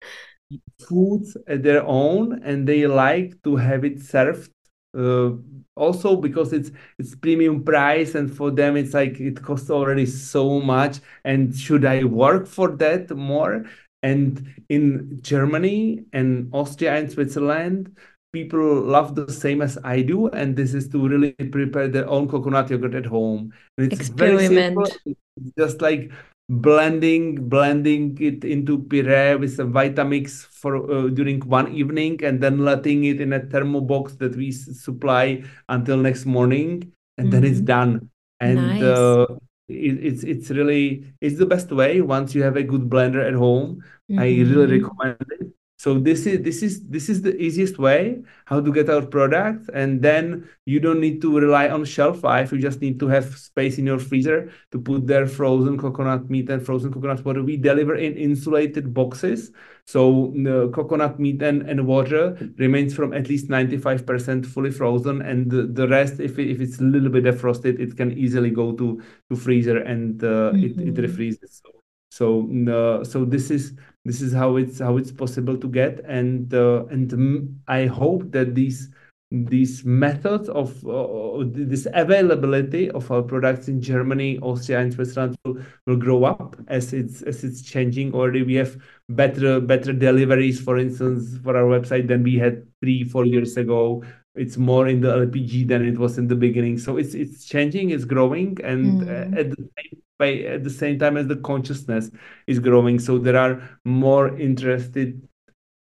[0.88, 4.50] foods at their own, and they like to have it served.
[4.96, 5.36] Uh,
[5.76, 10.58] also because it's it's premium price and for them it's like it costs already so
[10.58, 13.66] much and should i work for that more
[14.02, 17.94] and in germany and austria and switzerland
[18.36, 22.28] people love the same as I do, and this is to really prepare their own
[22.28, 23.52] coconut yogurt at home.
[23.78, 24.52] And it's Experiment.
[24.52, 25.14] very simple.
[25.36, 26.12] It's just like
[26.48, 32.60] blending blending it into puree with some Vitamix for uh, during one evening, and then
[32.68, 37.30] letting it in a thermo box that we supply until next morning, and mm-hmm.
[37.30, 37.76] then it's mm-hmm.
[37.78, 38.10] done.
[38.40, 38.82] And nice.
[38.82, 39.26] uh,
[39.68, 43.34] it, it's it's really it's the best way once you have a good blender at
[43.34, 43.80] home.
[44.10, 44.20] Mm-hmm.
[44.20, 44.84] I really mm-hmm.
[44.84, 45.55] recommend it
[45.86, 49.70] so this is this is this is the easiest way how to get our product.
[49.72, 52.50] And then you don't need to rely on shelf life.
[52.50, 56.50] You just need to have space in your freezer to put their frozen coconut meat
[56.50, 57.40] and frozen coconut water.
[57.40, 59.52] We deliver in insulated boxes.
[59.86, 65.22] So the coconut meat and, and water remains from at least 95% fully frozen.
[65.22, 68.50] And the, the rest if, it, if it's a little bit defrosted it can easily
[68.50, 69.00] go to
[69.30, 70.64] to freezer and uh, mm-hmm.
[70.64, 71.04] it, it mm-hmm.
[71.04, 71.60] refreezes.
[71.62, 71.76] So
[72.16, 73.74] So uh, so this is
[74.06, 78.54] this is how it's how it's possible to get, and uh, and I hope that
[78.54, 78.90] these
[79.30, 85.58] these methods of uh, this availability of our products in Germany, Austria, and Switzerland will,
[85.86, 88.14] will grow up as it's as it's changing.
[88.14, 88.76] Already, we have
[89.08, 94.04] better better deliveries, for instance, for our website than we had three four years ago.
[94.36, 96.78] It's more in the LPG than it was in the beginning.
[96.78, 99.38] So it's it's changing, it's growing, and mm.
[99.38, 102.10] at the same by at the same time as the consciousness
[102.46, 102.98] is growing.
[102.98, 105.26] So there are more interested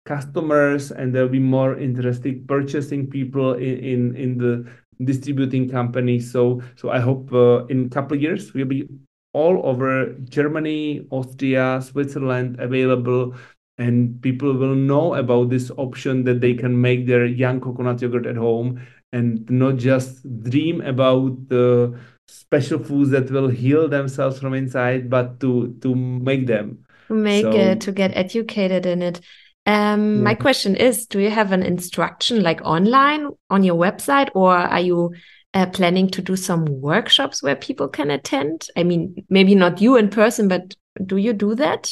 [0.06, 4.65] customers and there'll be more interested purchasing people in, in, in the
[5.03, 6.19] distributing company.
[6.19, 8.88] So so I hope uh, in a couple of years we'll be
[9.34, 13.36] all over Germany, Austria, Switzerland available
[13.77, 18.26] and people will know about this option that they can make their young coconut yogurt
[18.26, 24.53] at home and not just dream about the special foods that will heal themselves from
[24.53, 26.80] inside but to to make them
[27.10, 29.22] make so, it to get educated in it
[29.65, 30.21] um, yeah.
[30.21, 34.79] My question is Do you have an instruction like online on your website, or are
[34.79, 35.13] you
[35.53, 38.67] uh, planning to do some workshops where people can attend?
[38.77, 41.91] I mean, maybe not you in person, but do you do that?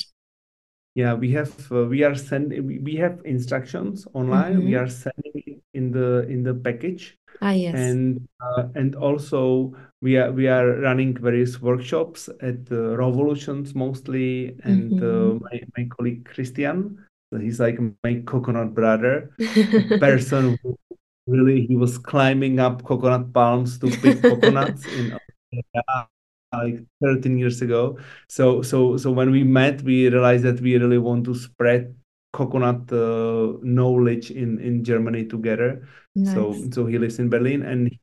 [0.96, 4.54] Yeah, we have uh, we are sending we have instructions online.
[4.54, 4.70] Mm -hmm.
[4.70, 7.18] We are sending in the in the package.
[7.42, 7.74] Ah yes.
[7.74, 14.54] And uh, and also we are we are running various workshops at uh, Revolutions mostly,
[14.64, 15.42] and mm -hmm.
[15.42, 17.00] my my colleague Christian
[17.42, 19.32] he's like my coconut brother,
[20.00, 20.78] person who
[21.28, 25.18] really he was climbing up coconut palms to pick coconuts in
[25.76, 26.06] uh,
[26.54, 27.98] like 13 years ago.
[28.28, 31.96] So so so when we met, we realized that we really want to spread
[32.34, 35.88] coconut uh, knowledge in in Germany together.
[36.16, 36.34] Nice.
[36.34, 38.00] So so he lives in Berlin and he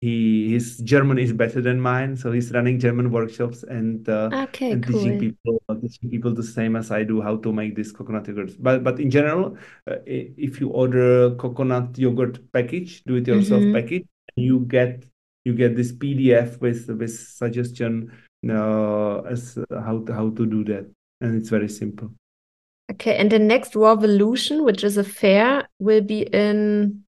[0.00, 4.86] his German is better than mine, so he's running German workshops and uh, okay, and
[4.86, 4.98] cool.
[4.98, 8.52] teaching people teaching people the same as I do how to make this coconut yogurt.
[8.62, 13.74] But but in general, uh, if you order coconut yogurt package, do it yourself mm-hmm.
[13.74, 14.06] package,
[14.36, 15.04] you get
[15.44, 18.10] you get this PDF with with suggestion
[18.48, 20.90] uh, as how to, how to do that,
[21.20, 22.10] and it's very simple.
[22.90, 27.04] Okay, and the next Revolution, which is a fair, will be in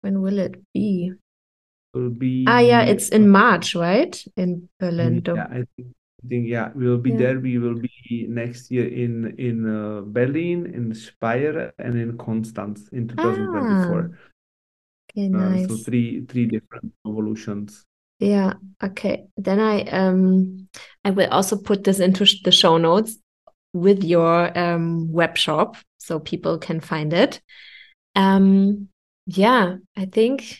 [0.00, 1.12] when will it be?
[1.94, 4.22] Will be ah yeah it's in march right?
[4.36, 5.22] In berlin.
[5.26, 5.88] Yeah i think,
[6.22, 7.16] I think yeah we will be yeah.
[7.16, 7.40] there.
[7.40, 13.08] We will be next year in in uh, berlin in speyer and in constance in
[13.08, 14.16] 2024 ah.
[15.10, 17.86] okay nice uh, so three three different evolutions.
[18.18, 19.26] Yeah okay.
[19.36, 20.68] Then i um
[21.04, 23.16] i will also put this into the show notes
[23.72, 27.40] with your um web shop so people can find it.
[28.14, 28.88] Um
[29.26, 30.58] yeah i think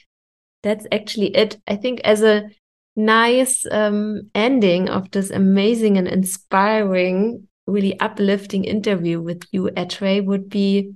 [0.62, 1.61] that's actually it.
[1.66, 2.51] I think as a
[2.97, 10.49] nice um, ending of this amazing and inspiring, really uplifting interview with you, Atrey, would
[10.49, 10.93] be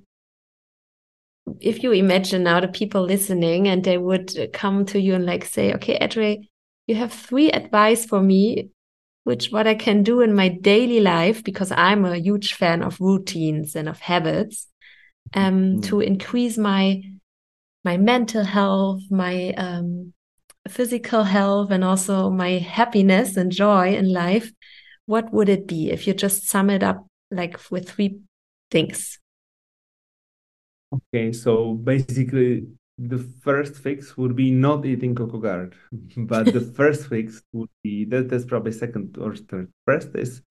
[1.61, 5.45] if you imagine now the people listening and they would come to you and like
[5.45, 6.49] say, okay, Atrey,
[6.87, 8.71] you have three advice for me,
[9.25, 13.01] which what I can do in my daily life, because I'm a huge fan of
[13.01, 14.69] routines and of habits,
[15.35, 15.85] um, mm.
[15.85, 17.03] to increase my
[17.85, 20.13] my mental health, my um,
[20.69, 24.53] physical health, and also my happiness and joy in life,
[25.07, 28.21] what would it be if you just sum it up like with three
[28.71, 29.19] things?
[30.93, 32.67] Okay, so basically,
[32.99, 35.75] the first fix would be not eating CocoGuard,
[36.17, 39.71] but the first fix would be that that's probably second or third.
[39.87, 40.43] First is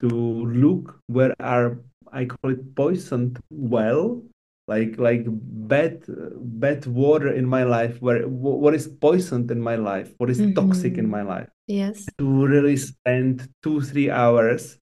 [0.00, 1.78] to look where are
[2.12, 4.22] I call it poisoned well
[4.68, 10.12] like like bad bad water in my life where what is poisoned in my life
[10.18, 10.54] what is mm-hmm.
[10.54, 14.78] toxic in my life yes to really spend two three hours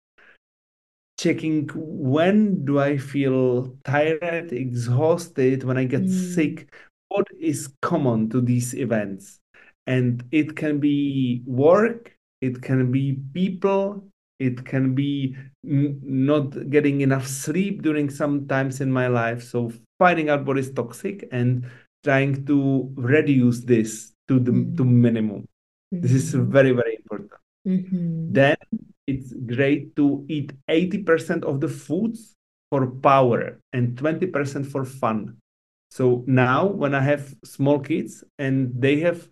[1.19, 6.35] checking when do i feel tired exhausted when i get mm.
[6.35, 6.75] sick
[7.09, 9.39] what is common to these events
[9.87, 14.03] and it can be work it can be people
[14.39, 20.29] it can be not getting enough sleep during some times in my life so finding
[20.29, 21.67] out what is toxic and
[22.03, 24.77] trying to reduce this to the mm-hmm.
[24.77, 26.01] to minimum mm-hmm.
[26.01, 26.51] this is mm-hmm.
[26.51, 27.31] very very important
[27.67, 28.33] mm-hmm.
[28.33, 28.57] then
[29.07, 32.35] it's great to eat 80% of the foods
[32.71, 35.37] for power and 20% for fun
[35.91, 39.29] so now when i have small kids and they have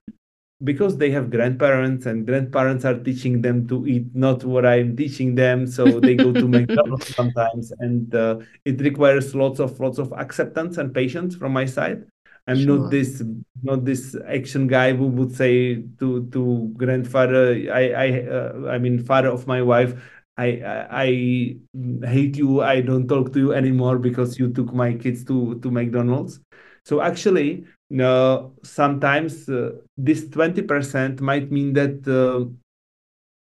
[0.64, 5.34] because they have grandparents and grandparents are teaching them to eat not what I'm teaching
[5.34, 10.12] them, so they go to McDonald's sometimes, and uh, it requires lots of lots of
[10.12, 12.04] acceptance and patience from my side.
[12.46, 12.78] I'm sure.
[12.78, 13.22] not this
[13.62, 18.98] not this action guy who would say to to grandfather, I I uh, I mean
[18.98, 19.94] father of my wife,
[20.36, 21.56] I, I
[22.02, 22.62] I hate you.
[22.62, 26.40] I don't talk to you anymore because you took my kids to to McDonald's.
[26.84, 32.48] So actually, no, sometimes uh, this 20% might mean that uh,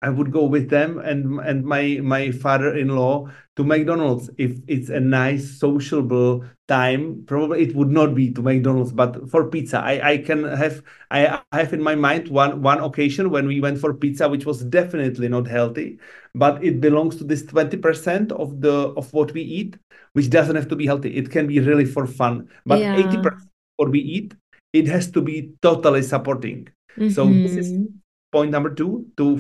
[0.02, 5.01] I would go with them and and my my father-in-law to McDonald's if it's a
[5.01, 7.24] nice sociable time.
[7.27, 11.43] Probably it would not be to McDonald's, but for pizza, I I can have I,
[11.51, 14.62] I have in my mind one one occasion when we went for pizza, which was
[14.62, 15.98] definitely not healthy,
[16.36, 19.77] but it belongs to this twenty percent of the of what we eat,
[20.12, 21.16] which doesn't have to be healthy.
[21.16, 23.23] It can be really for fun, but eighty yeah.
[23.23, 24.34] percent what we eat,
[24.72, 26.68] it has to be totally supporting.
[26.98, 27.10] Mm-hmm.
[27.10, 27.96] So this is mm-hmm
[28.32, 29.38] point number two to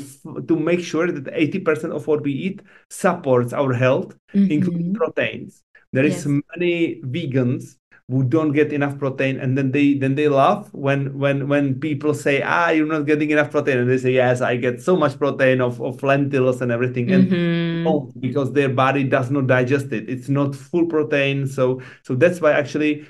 [0.48, 4.50] to make sure that 80% of what we eat supports our health mm-hmm.
[4.50, 6.42] including proteins there is yes.
[6.54, 7.76] many vegans
[8.08, 12.14] who don't get enough protein and then they then they laugh when when when people
[12.14, 15.18] say ah you're not getting enough protein and they say yes i get so much
[15.18, 18.20] protein of, of lentils and everything and mm-hmm.
[18.20, 22.52] because their body does not digest it it's not full protein so so that's why
[22.52, 23.04] actually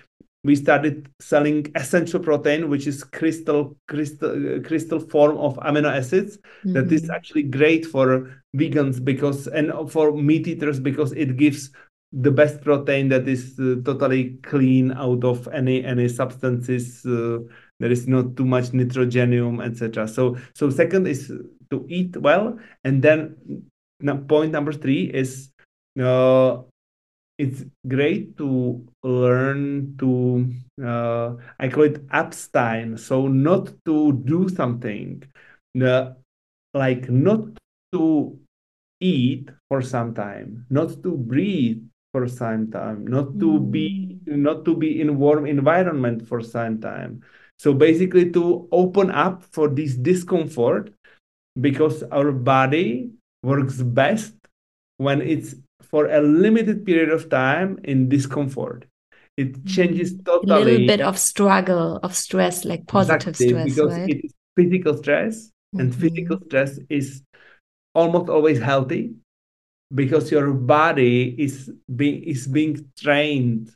[0.47, 6.73] we started selling essential protein, which is crystal crystal crystal form of amino acids mm-hmm.
[6.75, 7.11] that is mm-hmm.
[7.11, 11.71] actually great for vegans because and for meat eaters because it gives
[12.13, 17.05] the best protein that is uh, totally clean out of any any substances.
[17.05, 17.39] Uh,
[17.81, 20.07] there is not too much nitrogenium, etc.
[20.07, 21.33] So so second is
[21.71, 23.37] to eat well, and then
[24.29, 25.51] point number three is
[26.01, 26.63] uh,
[27.39, 30.49] it's great to learn to
[30.83, 35.23] uh, i call it abstain so not to do something
[35.83, 36.13] uh,
[36.73, 37.41] like not
[37.93, 38.39] to
[39.01, 41.83] eat for some time not to breathe
[42.13, 43.71] for some time not to mm.
[43.71, 47.21] be not to be in warm environment for some time
[47.59, 50.93] so basically to open up for this discomfort
[51.61, 53.11] because our body
[53.43, 54.35] works best
[54.97, 58.87] when it's for a limited period of time in discomfort.
[59.37, 60.63] It changes totally.
[60.63, 64.09] A little bit of struggle, of stress, like positive exactly, stress, because right?
[64.09, 65.81] it is physical stress, mm-hmm.
[65.81, 67.23] and physical stress is
[67.95, 69.15] almost always healthy
[69.95, 73.71] because your body is being is being trained,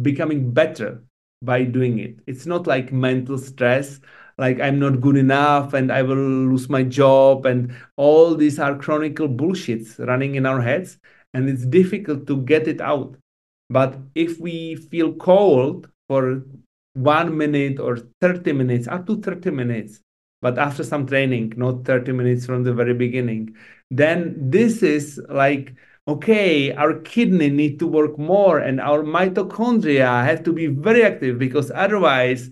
[0.00, 1.02] becoming better
[1.42, 2.18] by doing it.
[2.26, 4.00] It's not like mental stress
[4.38, 8.76] like I'm not good enough and I will lose my job and all these are
[8.76, 10.98] chronicle bullshits running in our heads
[11.34, 13.16] and it's difficult to get it out.
[13.70, 16.44] But if we feel cold for
[16.94, 20.00] one minute or 30 minutes, up to 30 minutes,
[20.42, 23.56] but after some training, not 30 minutes from the very beginning,
[23.90, 25.74] then this is like,
[26.08, 31.38] okay, our kidney need to work more and our mitochondria have to be very active
[31.38, 32.50] because otherwise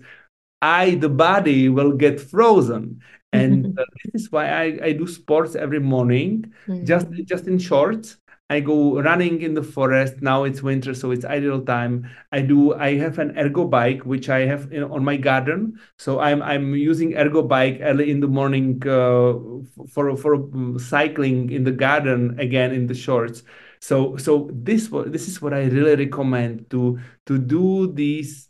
[0.61, 3.01] I, the body, will get frozen.
[3.33, 6.85] And uh, this is why I, I do sports every morning, mm-hmm.
[6.85, 8.17] just just in shorts.
[8.51, 10.21] I go running in the forest.
[10.21, 12.09] Now it's winter, so it's ideal time.
[12.33, 12.73] I do.
[12.75, 15.79] I have an ergo bike, which I have in, on my garden.
[15.97, 19.39] So I'm I'm using ergo bike early in the morning uh,
[19.87, 23.43] for for um, cycling in the garden again in the shorts.
[23.79, 28.49] So so this this is what I really recommend to to do these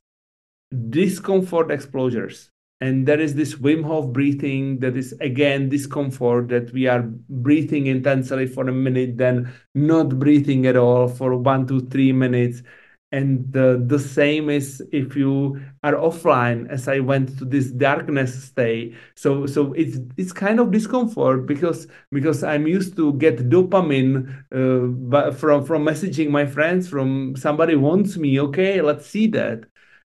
[0.90, 2.51] discomfort exposures
[2.82, 7.86] and there is this Wim Hof breathing that is again discomfort that we are breathing
[7.88, 12.64] intensely for a minute, then not breathing at all for one to three minutes.
[13.14, 18.46] And the, the same is if you are offline, as I went to this darkness
[18.46, 18.96] stay.
[19.16, 25.32] So so it's it's kind of discomfort because because I'm used to get dopamine uh,
[25.34, 28.40] from from messaging my friends, from somebody wants me.
[28.40, 29.66] Okay, let's see that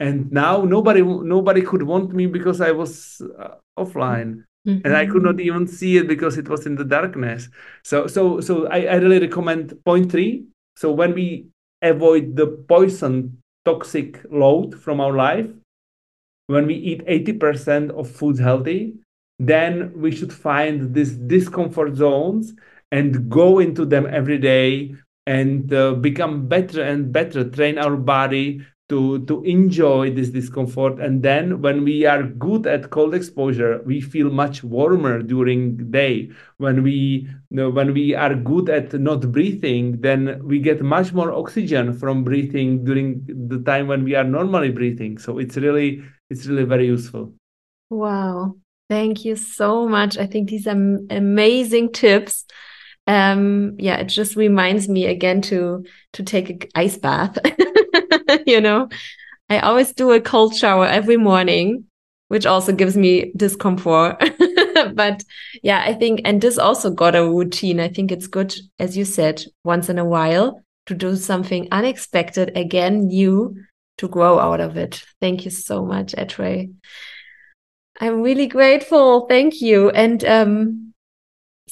[0.02, 1.02] and now nobody
[1.36, 4.44] nobody could want me because i was uh, offline.
[4.66, 4.86] Mm-hmm.
[4.86, 7.48] and i could not even see it because it was in the darkness.
[7.82, 10.44] So so so i, I really recommend point three.
[10.76, 11.46] So when we
[11.82, 15.48] avoid the poison toxic load from our life
[16.46, 18.94] when we eat 80% of foods healthy
[19.38, 22.54] then we should find these discomfort zones
[22.92, 24.94] and go into them every day
[25.26, 28.60] and uh, become better and better train our body
[28.92, 31.00] to to enjoy this discomfort.
[31.00, 36.30] And then when we are good at cold exposure we feel much warmer during day.
[36.58, 41.12] When we you know, when we are good at not breathing then we get much
[41.12, 45.18] more oxygen from breathing during the time when we are normally breathing.
[45.18, 47.32] So it's really it's really very useful.
[47.90, 48.56] Wow.
[48.90, 50.18] Thank you so much.
[50.18, 50.76] I think these are
[51.08, 52.44] amazing tips
[53.08, 57.36] um yeah it just reminds me again to to take an ice bath
[58.46, 58.88] you know,
[59.48, 61.84] I always do a cold shower every morning,
[62.28, 64.22] which also gives me discomfort.
[64.94, 65.22] but
[65.62, 67.80] yeah, I think, and this also got a routine.
[67.80, 72.56] I think it's good, as you said, once in a while to do something unexpected,
[72.56, 73.54] again, new
[73.98, 75.02] to grow out of it.
[75.20, 76.72] Thank you so much, Atrey.
[78.00, 79.26] I'm really grateful.
[79.28, 79.90] Thank you.
[79.90, 80.91] And um,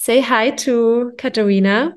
[0.01, 1.93] say hi to Katarina.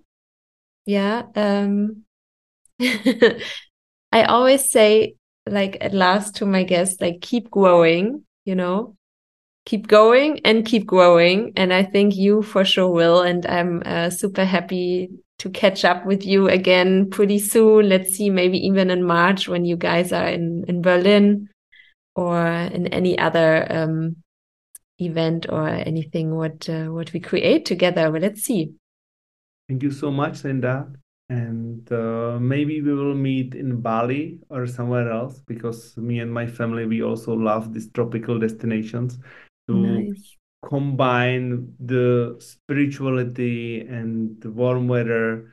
[0.85, 1.23] Yeah.
[1.35, 2.03] Um,
[2.81, 5.15] I always say,
[5.49, 8.97] like, at last to my guests, like, keep growing, you know,
[9.65, 11.53] keep going and keep growing.
[11.55, 13.21] And I think you for sure will.
[13.21, 15.09] And I'm uh, super happy
[15.39, 17.87] to catch up with you again pretty soon.
[17.87, 21.47] Let's see, maybe even in March when you guys are in, in Berlin
[22.17, 24.22] or in any other um,
[24.99, 28.11] event or anything what uh, what we create together.
[28.11, 28.73] Well, let's see.
[29.67, 30.91] Thank you so much, Linda.
[31.29, 36.45] And uh, maybe we will meet in Bali or somewhere else because me and my
[36.45, 39.17] family we also love these tropical destinations
[39.67, 40.37] to nice.
[40.63, 45.52] combine the spirituality and the warm weather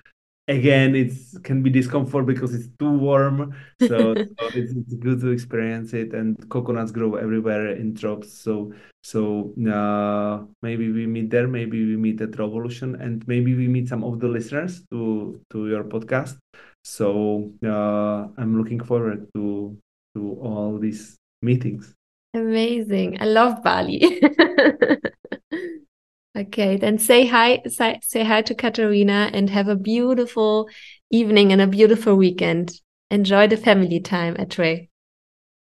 [0.51, 1.13] again it
[1.45, 6.13] can be discomfort because it's too warm so, so it's, it's, good to experience it
[6.13, 8.73] and coconuts grow everywhere in drops so
[9.03, 13.89] so uh, maybe we meet there maybe we meet at revolution and maybe we meet
[13.89, 16.37] some of the listeners to to your podcast
[16.85, 19.77] so uh, i'm looking forward to
[20.15, 21.95] to all these meetings
[22.33, 23.21] Amazing.
[23.21, 24.21] I love Bali.
[26.37, 30.69] okay, then say hi, say, say hi to Katarina and have a beautiful
[31.11, 32.81] evening and a beautiful weekend.
[33.11, 34.89] Enjoy the family time Atrey.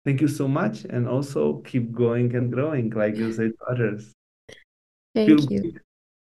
[0.04, 0.84] Thank you so much.
[0.84, 4.12] And also keep going and growing, like you said to others.
[5.14, 5.72] Thank viel, you.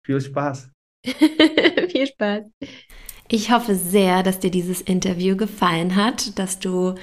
[0.05, 0.69] Viel Spaß.
[1.05, 2.43] viel Spaß.
[3.29, 6.95] Ich hoffe sehr, dass dir dieses Interview gefallen hat, dass du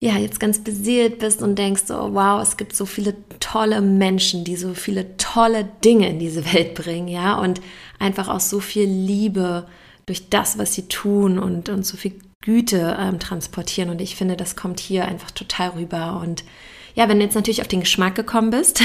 [0.00, 4.44] ja, jetzt ganz beseelt bist und denkst so, wow, es gibt so viele tolle Menschen,
[4.44, 7.60] die so viele tolle Dinge in diese Welt bringen, ja, und
[7.98, 9.66] einfach auch so viel Liebe
[10.06, 13.90] durch das, was sie tun und, und so viel Güte ähm, transportieren.
[13.90, 16.20] Und ich finde, das kommt hier einfach total rüber.
[16.22, 16.44] Und
[16.94, 18.80] ja, wenn du jetzt natürlich auf den Geschmack gekommen bist,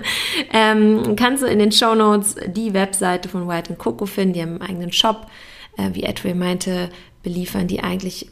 [0.52, 4.60] ähm, kannst du in den Show Notes die Webseite von White Coco finden, die haben
[4.60, 5.28] einen eigenen Shop.
[5.76, 6.90] Äh, wie Edwin meinte,
[7.22, 8.30] beliefern die eigentlich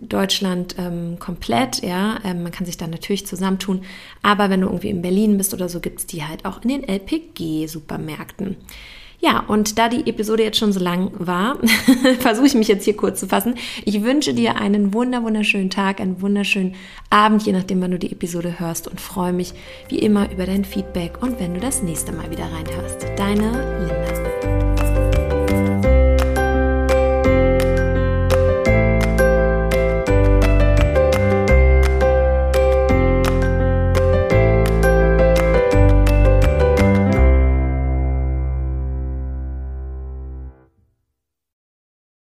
[0.00, 2.18] Deutschland ähm, komplett, ja.
[2.24, 3.82] Ähm, man kann sich da natürlich zusammentun.
[4.22, 6.68] Aber wenn du irgendwie in Berlin bist oder so, gibt es die halt auch in
[6.68, 8.56] den LPG-Supermärkten.
[9.20, 11.58] Ja, und da die Episode jetzt schon so lang war,
[12.18, 13.54] versuche ich mich jetzt hier kurz zu fassen.
[13.86, 16.74] Ich wünsche dir einen wunder wunderschönen Tag, einen wunderschönen
[17.08, 19.54] Abend, je nachdem, wann du die Episode hörst und freue mich
[19.88, 23.06] wie immer über dein Feedback und wenn du das nächste Mal wieder reinhörst.
[23.16, 24.33] Deine